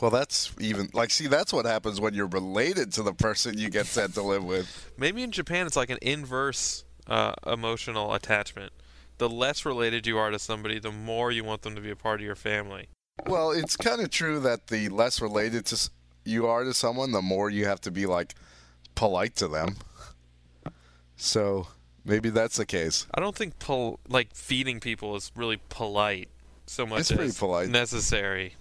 Well, 0.01 0.11
that's 0.11 0.53
even 0.59 0.89
like 0.93 1.11
see 1.11 1.27
that's 1.27 1.51
what 1.51 1.65
happens 1.65 1.99
when 1.99 2.13
you're 2.13 2.27
related 2.27 2.93
to 2.93 3.03
the 3.03 3.13
person 3.13 3.57
you 3.57 3.69
get 3.69 3.85
sent 3.85 4.13
to 4.13 4.21
live 4.21 4.43
with. 4.43 4.91
Maybe 4.97 5.23
in 5.23 5.31
Japan 5.31 5.67
it's 5.67 5.75
like 5.75 5.89
an 5.89 5.97
inverse 6.01 6.85
uh, 7.07 7.33
emotional 7.45 8.13
attachment. 8.13 8.71
The 9.17 9.29
less 9.29 9.65
related 9.65 10.07
you 10.07 10.17
are 10.17 10.31
to 10.31 10.39
somebody, 10.39 10.79
the 10.79 10.91
more 10.91 11.31
you 11.31 11.43
want 11.43 11.61
them 11.61 11.75
to 11.75 11.81
be 11.81 11.91
a 11.91 11.95
part 11.95 12.21
of 12.21 12.25
your 12.25 12.35
family. 12.35 12.87
Well, 13.27 13.51
it's 13.51 13.77
kind 13.77 14.01
of 14.01 14.09
true 14.09 14.39
that 14.39 14.67
the 14.67 14.89
less 14.89 15.21
related 15.21 15.65
to 15.67 15.89
you 16.25 16.47
are 16.47 16.63
to 16.63 16.73
someone, 16.73 17.11
the 17.11 17.21
more 17.21 17.49
you 17.49 17.65
have 17.65 17.81
to 17.81 17.91
be 17.91 18.05
like 18.05 18.33
polite 18.95 19.35
to 19.35 19.47
them. 19.47 19.75
So 21.15 21.67
maybe 22.05 22.29
that's 22.29 22.57
the 22.57 22.65
case. 22.65 23.07
I 23.13 23.19
don't 23.21 23.35
think 23.35 23.59
pol- 23.59 23.99
like 24.09 24.33
feeding 24.35 24.79
people 24.79 25.15
is 25.15 25.31
really 25.35 25.59
polite 25.69 26.29
so 26.65 26.85
much 26.85 27.01
It's 27.01 27.11
pretty 27.11 27.33
polite. 27.33 27.69
necessary. 27.69 28.55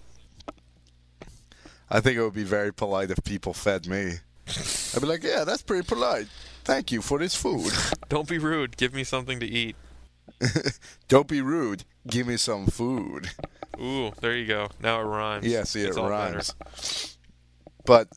I 1.89 1.99
think 1.99 2.17
it 2.17 2.23
would 2.23 2.33
be 2.33 2.43
very 2.43 2.73
polite 2.73 3.11
if 3.11 3.23
people 3.23 3.53
fed 3.53 3.87
me. 3.87 4.13
I'd 4.95 5.01
be 5.01 5.07
like, 5.07 5.23
yeah, 5.23 5.43
that's 5.43 5.61
pretty 5.61 5.87
polite. 5.87 6.27
Thank 6.63 6.91
you 6.91 7.01
for 7.01 7.19
this 7.19 7.35
food. 7.35 7.71
Don't 8.09 8.27
be 8.27 8.37
rude. 8.37 8.77
Give 8.77 8.93
me 8.93 9.03
something 9.03 9.39
to 9.39 9.45
eat. 9.45 9.75
Don't 11.07 11.27
be 11.27 11.41
rude. 11.41 11.83
Give 12.07 12.27
me 12.27 12.37
some 12.37 12.65
food. 12.67 13.29
Ooh, 13.79 14.11
there 14.21 14.35
you 14.35 14.45
go. 14.47 14.69
Now 14.81 15.01
it 15.01 15.03
rhymes. 15.05 15.45
Yeah, 15.45 15.63
see, 15.63 15.81
It's 15.81 15.95
it 15.97 15.99
all 15.99 16.09
better. 16.09 16.35
rhymes. 16.35 17.17
But 17.85 18.07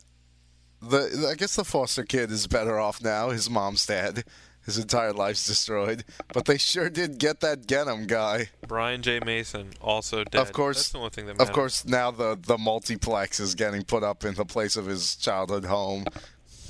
the 0.81 1.29
I 1.31 1.35
guess 1.35 1.57
the 1.57 1.65
foster 1.65 2.05
kid 2.05 2.31
is 2.31 2.47
better 2.47 2.79
off 2.79 3.03
now. 3.03 3.31
His 3.31 3.49
mom's 3.51 3.87
dead. 3.87 4.25
His 4.65 4.79
entire 4.79 5.13
life's 5.13 5.47
destroyed. 5.47 6.05
But 6.33 6.47
they 6.47 6.59
sure 6.59 6.91
did 6.91 7.19
get 7.19 7.39
that 7.39 7.69
Genom 7.69 8.09
guy. 8.09 8.49
Brian 8.67 9.01
J. 9.01 9.21
Mason 9.21 9.71
also 9.81 10.25
dead. 10.25 10.41
Of 10.41 10.53
course- 10.53 10.79
That's 10.79 10.89
the 10.91 10.99
only 10.99 11.11
thing 11.11 11.27
that 11.27 11.41
Of 11.41 11.53
course, 11.53 11.85
now 11.85 12.11
the 12.11 12.37
the 12.41 12.59
multiplex 12.59 13.39
is 13.39 13.55
getting 13.55 13.85
put 13.85 14.03
up 14.03 14.25
in 14.25 14.35
the 14.35 14.45
place 14.45 14.77
of 14.77 14.87
his 14.87 15.15
childhood 15.15 15.67
home. 15.67 16.05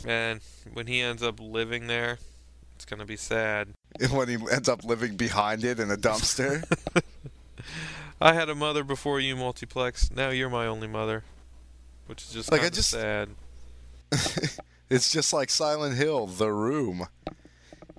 And 0.04 0.40
when 0.74 0.86
he 0.88 1.00
ends 1.00 1.22
up 1.22 1.40
living 1.40 1.86
there, 1.86 2.18
it's 2.74 2.84
gonna 2.84 3.06
be 3.06 3.16
sad. 3.16 3.68
When 4.10 4.28
he 4.28 4.36
ends 4.52 4.68
up 4.68 4.84
living 4.84 5.16
behind 5.16 5.64
it 5.64 5.80
in 5.80 5.90
a 5.90 5.96
dumpster. 5.96 6.64
I 8.20 8.34
had 8.34 8.48
a 8.50 8.54
mother 8.54 8.84
before 8.84 9.20
you, 9.20 9.36
multiplex. 9.36 10.10
Now 10.10 10.28
you're 10.28 10.50
my 10.50 10.66
only 10.66 10.86
mother, 10.88 11.24
which 12.06 12.22
is 12.24 12.30
just 12.32 12.52
Like, 12.52 12.60
I 12.60 12.64
kind 12.64 12.72
of 12.72 12.76
just- 12.76 12.90
sad. 12.90 13.30
it's 14.90 15.10
just 15.12 15.32
like 15.32 15.50
Silent 15.50 15.96
Hill, 15.96 16.26
The 16.26 16.52
Room. 16.52 17.06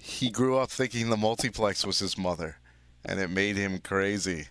He 0.02 0.30
grew 0.30 0.58
up 0.58 0.70
thinking 0.70 1.10
the 1.10 1.17
multiplex 1.17 1.86
was 1.86 2.00
his 2.00 2.17
mother, 2.17 2.58
and 3.04 3.20
it 3.20 3.30
made 3.30 3.58
him 3.58 3.80
crazy. 3.80 4.48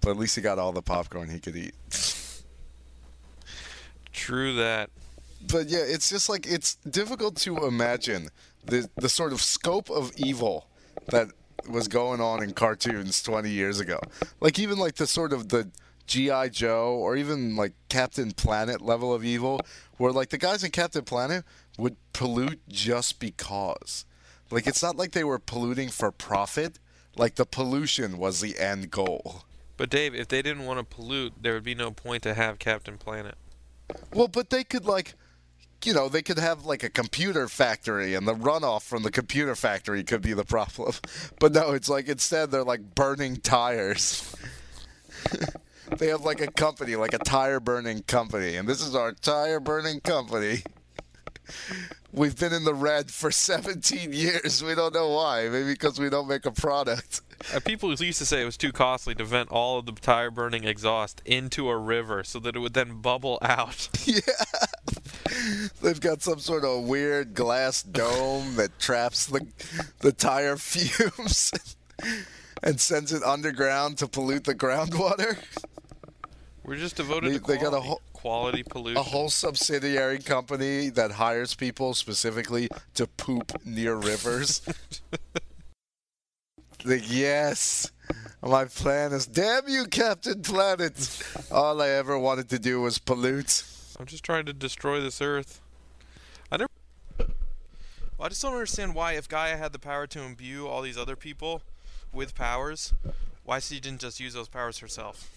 But 0.00 0.10
at 0.10 0.16
least 0.18 0.36
he 0.36 0.42
got 0.42 0.58
all 0.58 0.72
the 0.72 0.82
popcorn 0.82 1.30
he 1.30 1.40
could 1.40 1.56
eat. 1.56 1.74
True 4.12 4.54
that. 4.54 4.90
but 5.48 5.68
yeah, 5.68 5.80
it's 5.80 6.08
just 6.08 6.28
like 6.28 6.46
it's 6.46 6.76
difficult 6.76 7.36
to 7.36 7.66
imagine 7.66 8.28
the 8.64 8.88
the 8.96 9.08
sort 9.08 9.32
of 9.32 9.40
scope 9.40 9.90
of 9.90 10.12
evil 10.16 10.68
that 11.08 11.28
was 11.68 11.88
going 11.88 12.20
on 12.20 12.42
in 12.42 12.52
cartoons 12.52 13.22
20 13.22 13.50
years 13.50 13.80
ago. 13.80 13.98
Like 14.40 14.58
even 14.58 14.78
like 14.78 14.94
the 14.96 15.06
sort 15.06 15.32
of 15.32 15.48
the 15.48 15.68
GI 16.06 16.50
Joe 16.50 16.94
or 16.94 17.16
even 17.16 17.56
like 17.56 17.72
Captain 17.88 18.32
Planet 18.32 18.80
level 18.80 19.12
of 19.12 19.24
evil 19.24 19.60
where 19.96 20.12
like 20.12 20.30
the 20.30 20.38
guys 20.38 20.64
in 20.64 20.70
Captain 20.70 21.04
Planet 21.04 21.44
would 21.78 21.96
pollute 22.12 22.60
just 22.68 23.18
because. 23.18 24.04
Like 24.50 24.66
it's 24.66 24.82
not 24.82 24.96
like 24.96 25.12
they 25.12 25.24
were 25.24 25.38
polluting 25.38 25.88
for 25.88 26.10
profit. 26.10 26.78
Like 27.16 27.36
the 27.36 27.46
pollution 27.46 28.18
was 28.18 28.40
the 28.40 28.58
end 28.58 28.90
goal. 28.90 29.44
But 29.76 29.90
Dave, 29.90 30.14
if 30.14 30.28
they 30.28 30.42
didn't 30.42 30.66
want 30.66 30.78
to 30.78 30.84
pollute, 30.84 31.34
there 31.40 31.54
would 31.54 31.64
be 31.64 31.74
no 31.74 31.90
point 31.90 32.22
to 32.24 32.34
have 32.34 32.58
Captain 32.58 32.96
Planet. 32.96 33.34
Well, 34.12 34.28
but 34.28 34.50
they 34.50 34.64
could 34.64 34.84
like, 34.84 35.14
you 35.84 35.92
know, 35.92 36.08
they 36.08 36.22
could 36.22 36.38
have 36.38 36.64
like 36.64 36.82
a 36.82 36.90
computer 36.90 37.48
factory, 37.48 38.14
and 38.14 38.26
the 38.26 38.34
runoff 38.34 38.82
from 38.82 39.02
the 39.02 39.10
computer 39.10 39.54
factory 39.54 40.04
could 40.04 40.22
be 40.22 40.32
the 40.32 40.44
problem. 40.44 40.92
But 41.40 41.52
no, 41.52 41.72
it's 41.72 41.88
like 41.88 42.08
instead 42.08 42.50
they're 42.50 42.64
like 42.64 42.94
burning 42.94 43.36
tires. 43.36 44.34
they 45.98 46.08
have 46.08 46.22
like 46.22 46.40
a 46.40 46.50
company, 46.50 46.96
like 46.96 47.14
a 47.14 47.18
tire 47.18 47.60
burning 47.60 48.02
company, 48.02 48.56
and 48.56 48.68
this 48.68 48.80
is 48.80 48.94
our 48.94 49.12
tire 49.12 49.60
burning 49.60 50.00
company. 50.00 50.62
We've 52.12 52.38
been 52.38 52.52
in 52.52 52.64
the 52.64 52.74
red 52.74 53.10
for 53.10 53.30
17 53.30 54.12
years. 54.12 54.62
We 54.62 54.74
don't 54.74 54.94
know 54.94 55.10
why. 55.10 55.48
Maybe 55.48 55.72
because 55.72 55.98
we 55.98 56.08
don't 56.08 56.28
make 56.28 56.46
a 56.46 56.52
product. 56.52 57.20
Uh, 57.52 57.60
people 57.60 57.90
used 57.90 58.18
to 58.18 58.26
say 58.26 58.40
it 58.40 58.44
was 58.44 58.56
too 58.56 58.72
costly 58.72 59.14
to 59.16 59.24
vent 59.24 59.50
all 59.50 59.78
of 59.78 59.86
the 59.86 59.92
tire 59.92 60.30
burning 60.30 60.64
exhaust 60.64 61.20
into 61.24 61.68
a 61.68 61.76
river 61.76 62.22
so 62.22 62.38
that 62.38 62.54
it 62.56 62.60
would 62.60 62.74
then 62.74 63.00
bubble 63.00 63.38
out. 63.42 63.88
Yeah. 64.06 64.20
They've 65.82 66.00
got 66.00 66.22
some 66.22 66.38
sort 66.38 66.64
of 66.64 66.84
weird 66.84 67.34
glass 67.34 67.82
dome 67.82 68.56
that 68.56 68.78
traps 68.78 69.26
the 69.26 69.46
the 70.00 70.12
tire 70.12 70.56
fumes 70.58 71.50
and 72.62 72.80
sends 72.80 73.12
it 73.12 73.22
underground 73.22 73.98
to 73.98 74.06
pollute 74.06 74.44
the 74.44 74.54
groundwater. 74.54 75.38
We're 76.64 76.76
just 76.76 76.96
devoted 76.96 77.32
They- 77.32 77.38
to 77.38 77.44
they 77.44 77.56
got 77.58 77.74
a 77.74 77.80
whole- 77.80 78.00
quality 78.12 78.62
pollution. 78.62 78.96
A 78.96 79.02
whole 79.02 79.28
subsidiary 79.28 80.18
company 80.18 80.88
that 80.90 81.12
hires 81.12 81.54
people 81.54 81.92
specifically 81.94 82.68
to 82.94 83.06
poop 83.06 83.52
near 83.66 83.94
rivers. 83.96 84.62
like, 86.84 87.02
yes. 87.10 87.90
My 88.42 88.64
plan 88.66 89.12
is 89.12 89.26
damn 89.26 89.68
you, 89.68 89.86
Captain 89.86 90.42
Planet. 90.42 91.22
All 91.50 91.80
I 91.82 91.88
ever 91.88 92.18
wanted 92.18 92.48
to 92.50 92.58
do 92.58 92.80
was 92.80 92.98
pollute. 92.98 93.64
I'm 93.98 94.06
just 94.06 94.24
trying 94.24 94.46
to 94.46 94.52
destroy 94.52 95.00
this 95.00 95.20
earth. 95.22 95.60
I 96.50 96.56
never. 96.58 96.70
I 98.20 98.28
just 98.28 98.42
don't 98.42 98.52
understand 98.54 98.94
why, 98.94 99.12
if 99.12 99.28
Gaia 99.28 99.56
had 99.56 99.72
the 99.72 99.78
power 99.78 100.06
to 100.08 100.22
imbue 100.22 100.66
all 100.66 100.80
these 100.82 100.96
other 100.96 101.16
people 101.16 101.62
with 102.12 102.34
powers, 102.34 102.94
why 103.44 103.58
she 103.58 103.80
didn't 103.80 104.00
just 104.00 104.18
use 104.20 104.32
those 104.34 104.48
powers 104.48 104.78
herself? 104.78 105.30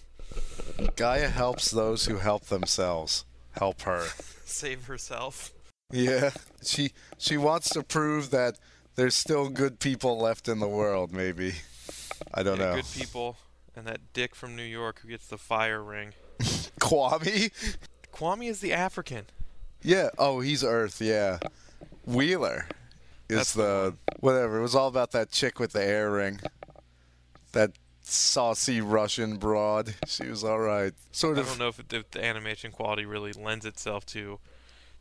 Gaia 0.96 1.30
helps 1.30 1.72
those 1.72 2.06
who 2.06 2.18
help 2.18 2.46
themselves. 2.46 3.26
Help 3.52 3.82
her. 3.84 4.06
Save 4.46 4.86
herself. 4.86 5.52
Yeah, 5.92 6.32
she 6.63 6.92
she 7.18 7.38
wants 7.38 7.70
to 7.70 7.82
prove 7.82 8.30
that 8.32 8.60
there's 8.96 9.16
still 9.16 9.50
good 9.50 9.80
people 9.80 10.20
left 10.20 10.48
in 10.48 10.60
the 10.60 10.68
world. 10.68 11.13
Maybe 11.13 11.54
I 12.34 12.44
don't 12.44 12.60
Yeah, 12.60 12.66
know. 12.66 12.76
Good 12.76 12.92
people, 12.94 13.38
and 13.76 13.88
that 13.88 14.13
dick 14.13 14.36
from 14.36 14.56
New 14.56 14.63
York 14.63 15.00
who 15.02 15.08
gets 15.08 15.28
the 15.28 15.38
fire 15.38 15.82
ring. 15.82 16.13
Kwame. 16.80 17.52
Kwame 18.13 18.50
is 18.50 18.60
the 18.60 18.74
African. 18.74 19.26
Yeah. 19.82 20.10
Oh, 20.18 20.42
he's 20.42 20.63
Earth. 20.63 21.02
Yeah. 21.02 21.40
Wheeler 22.06 22.68
is 23.30 23.38
That's 23.38 23.54
the 23.54 23.96
the 24.08 24.16
whatever. 24.20 24.60
It 24.60 24.62
was 24.62 24.76
all 24.76 24.88
about 24.88 25.12
that 25.12 25.32
chick 25.32 25.60
with 25.60 25.72
the 25.72 25.84
air 25.84 26.12
ring. 26.12 26.40
That 27.54 27.72
saucy 28.12 28.82
Russian 28.82 29.38
broad. 29.38 29.96
She 30.08 30.28
was 30.28 30.43
all 30.43 30.60
right. 30.60 30.93
Sort 31.12 31.38
of. 31.38 31.46
I 31.46 31.50
don't 31.50 31.60
know 31.60 31.67
if, 31.67 31.80
it, 31.80 31.93
if 31.93 32.12
the 32.12 32.24
animation 32.24 32.72
quality 32.72 33.06
really 33.06 33.34
lends 33.34 33.65
itself 33.65 34.06
to 34.08 34.39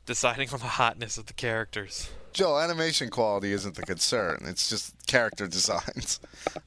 deciding 0.06 0.50
on 0.50 0.60
the 0.60 0.66
hotness 0.66 1.18
of 1.18 1.26
the 1.26 1.32
characters. 1.32 2.10
Joe, 2.32 2.58
animation 2.58 3.10
quality 3.10 3.52
isn't 3.52 3.74
the 3.76 3.82
concern. 3.82 4.44
It's 4.44 4.68
just 4.68 4.94
character 5.06 5.46
designs. 5.48 6.20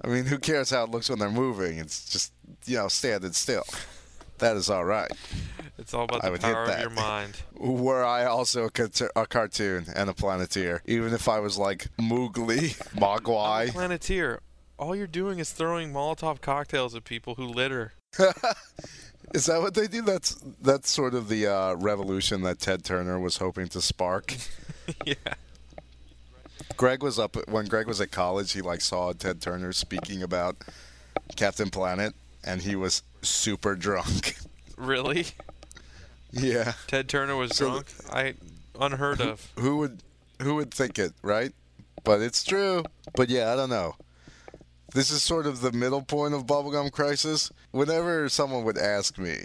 I 0.03 0.07
mean, 0.07 0.25
who 0.25 0.37
cares 0.37 0.69
how 0.69 0.83
it 0.83 0.91
looks 0.91 1.09
when 1.09 1.19
they're 1.19 1.29
moving? 1.29 1.77
It's 1.77 2.09
just, 2.09 2.33
you 2.65 2.77
know, 2.77 2.87
standing 2.87 3.33
still. 3.33 3.63
That 4.39 4.55
is 4.55 4.69
all 4.69 4.85
right. 4.85 5.11
It's 5.77 5.93
all 5.93 6.05
about 6.05 6.23
I 6.23 6.29
the 6.29 6.39
power 6.39 6.63
of 6.63 6.67
that. 6.69 6.81
your 6.81 6.89
mind. 6.89 7.41
Were 7.55 8.03
I 8.03 8.25
also 8.25 8.67
a, 8.67 9.09
a 9.15 9.25
cartoon 9.27 9.85
and 9.95 10.09
a 10.09 10.13
planeteer, 10.13 10.81
even 10.85 11.13
if 11.13 11.27
I 11.27 11.39
was 11.39 11.57
like 11.57 11.87
Moogly, 11.97 12.77
Mogwai. 12.95 13.69
Planeteer, 13.71 14.41
all 14.79 14.95
you're 14.95 15.07
doing 15.07 15.39
is 15.39 15.51
throwing 15.51 15.93
Molotov 15.93 16.41
cocktails 16.41 16.95
at 16.95 17.03
people 17.03 17.35
who 17.35 17.45
litter. 17.45 17.93
Is 19.33 19.45
that 19.45 19.61
what 19.61 19.75
they 19.75 19.85
do? 19.87 20.01
That's 20.01 20.35
that's 20.61 20.89
sort 20.89 21.13
of 21.13 21.27
the 21.27 21.45
uh, 21.45 21.75
revolution 21.75 22.41
that 22.43 22.59
Ted 22.59 22.83
Turner 22.83 23.19
was 23.19 23.37
hoping 23.37 23.67
to 23.67 23.81
spark. 23.81 24.35
yeah. 25.05 25.13
Greg 26.77 27.03
was 27.03 27.19
up 27.19 27.37
when 27.47 27.65
Greg 27.65 27.85
was 27.85 28.01
at 28.01 28.09
college. 28.09 28.53
He 28.53 28.61
like 28.61 28.81
saw 28.81 29.13
Ted 29.13 29.41
Turner 29.41 29.71
speaking 29.73 30.23
about 30.23 30.55
Captain 31.35 31.69
Planet, 31.69 32.15
and 32.43 32.61
he 32.61 32.75
was 32.75 33.03
super 33.21 33.75
drunk. 33.75 34.35
Really? 34.77 35.25
yeah. 36.31 36.71
Ted 36.87 37.09
Turner 37.09 37.35
was 37.35 37.53
So 37.53 37.69
drunk? 37.69 37.87
I 38.13 38.35
unheard 38.79 39.19
of. 39.19 39.51
Who 39.59 39.75
would 39.79 40.01
who 40.41 40.55
would 40.55 40.73
think 40.73 40.97
it, 40.97 41.11
right? 41.21 41.51
But 42.05 42.21
it's 42.21 42.45
true. 42.45 42.85
But 43.13 43.27
yeah, 43.27 43.51
I 43.51 43.57
don't 43.57 43.69
know. 43.69 43.95
This 44.93 45.11
is 45.11 45.21
sort 45.21 45.45
of 45.45 45.61
the 45.61 45.71
middle 45.71 46.01
point 46.01 46.33
of 46.33 46.45
bubblegum 46.45 46.91
crisis. 46.91 47.51
Whenever 47.71 48.27
someone 48.29 48.63
would 48.63 48.77
ask 48.77 49.17
me, 49.17 49.37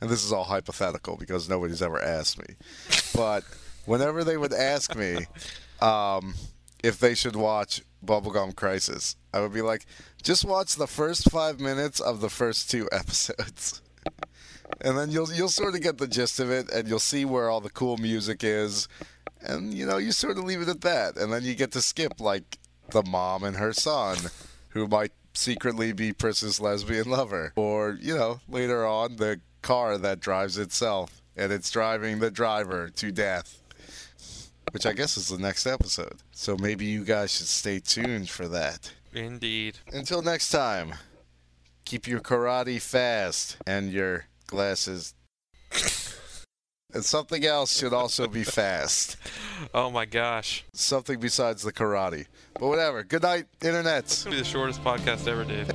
and 0.00 0.08
this 0.10 0.24
is 0.24 0.32
all 0.32 0.44
hypothetical 0.44 1.16
because 1.16 1.48
nobody's 1.48 1.82
ever 1.82 2.00
asked 2.00 2.38
me, 2.38 2.54
but 3.14 3.44
whenever 3.84 4.24
they 4.24 4.36
would 4.36 4.52
ask 4.52 4.94
me 4.96 5.26
um, 5.80 6.34
if 6.82 6.98
they 6.98 7.14
should 7.14 7.36
watch 7.36 7.82
Bubblegum 8.04 8.54
Crisis, 8.56 9.16
I 9.32 9.40
would 9.40 9.52
be 9.52 9.62
like, 9.62 9.86
just 10.22 10.44
watch 10.44 10.76
the 10.76 10.86
first 10.86 11.30
five 11.30 11.60
minutes 11.60 12.00
of 12.00 12.20
the 12.20 12.30
first 12.30 12.70
two 12.70 12.88
episodes. 12.92 13.82
and 14.80 14.96
then 14.96 15.10
you'll 15.10 15.32
you'll 15.32 15.48
sort 15.48 15.74
of 15.74 15.82
get 15.82 15.98
the 15.98 16.08
gist 16.08 16.40
of 16.40 16.50
it, 16.50 16.70
and 16.70 16.88
you'll 16.88 16.98
see 16.98 17.24
where 17.24 17.48
all 17.48 17.60
the 17.60 17.70
cool 17.70 17.96
music 17.96 18.42
is, 18.42 18.88
and 19.40 19.74
you 19.74 19.86
know 19.86 19.98
you 19.98 20.12
sort 20.12 20.38
of 20.38 20.44
leave 20.44 20.62
it 20.62 20.68
at 20.68 20.80
that, 20.82 21.16
and 21.16 21.32
then 21.32 21.42
you 21.44 21.54
get 21.54 21.72
to 21.72 21.80
skip 21.82 22.20
like 22.20 22.58
the 22.90 23.02
mom 23.04 23.44
and 23.44 23.56
her 23.56 23.72
son, 23.72 24.16
who 24.72 24.86
might 24.86 25.12
secretly 25.34 25.92
be 25.92 26.12
Pris's 26.12 26.60
lesbian 26.60 27.08
lover, 27.08 27.52
or 27.56 27.98
you 28.00 28.16
know 28.16 28.40
later 28.48 28.86
on 28.86 29.16
the 29.16 29.40
car 29.62 29.98
that 29.98 30.20
drives 30.20 30.58
itself, 30.58 31.22
and 31.36 31.52
it's 31.52 31.70
driving 31.70 32.18
the 32.18 32.30
driver 32.30 32.88
to 32.90 33.12
death. 33.12 33.58
Which 34.72 34.86
I 34.86 34.92
guess 34.92 35.16
is 35.16 35.28
the 35.28 35.38
next 35.38 35.66
episode. 35.66 36.18
So 36.30 36.56
maybe 36.56 36.86
you 36.86 37.04
guys 37.04 37.36
should 37.36 37.46
stay 37.46 37.78
tuned 37.78 38.30
for 38.30 38.48
that. 38.48 38.90
Indeed. 39.12 39.78
Until 39.92 40.22
next 40.22 40.50
time, 40.50 40.94
keep 41.84 42.06
your 42.06 42.20
karate 42.20 42.80
fast 42.80 43.58
and 43.66 43.92
your 43.92 44.26
glasses. 44.46 45.14
And 46.94 47.04
something 47.04 47.44
else 47.44 47.78
should 47.78 47.92
also 47.92 48.26
be 48.26 48.44
fast. 48.60 49.16
Oh 49.74 49.90
my 49.90 50.04
gosh. 50.04 50.64
Something 50.72 51.20
besides 51.20 51.62
the 51.62 51.72
karate. 51.72 52.26
But 52.54 52.68
whatever. 52.68 53.02
Good 53.02 53.22
night, 53.22 53.46
internets. 53.60 53.98
It's 53.98 54.24
going 54.24 54.36
to 54.36 54.42
be 54.42 54.42
the 54.42 54.48
shortest 54.48 54.82
podcast 54.84 55.26
ever, 55.26 55.44
Dave. 55.44 55.70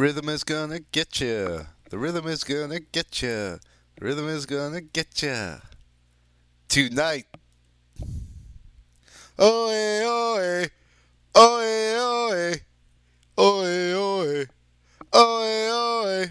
Rhythm 0.00 0.30
is 0.30 0.44
gonna 0.44 0.80
get 0.80 1.20
you. 1.20 1.66
The 1.90 1.98
rhythm 1.98 2.26
is 2.26 2.42
gonna 2.42 2.80
get 2.80 3.20
you. 3.20 3.58
The 3.98 4.00
rhythm 4.00 4.28
is 4.28 4.46
gonna 4.46 4.80
get 4.80 5.20
you. 5.22 5.56
Tonight. 6.70 7.26
Oe, 9.38 9.68
oe. 10.02 10.64
Oe, 11.36 11.96
oe. 11.98 12.54
Oe, 13.36 13.92
oe. 13.92 14.46
Oe, 15.12 15.68
oe. 15.70 16.26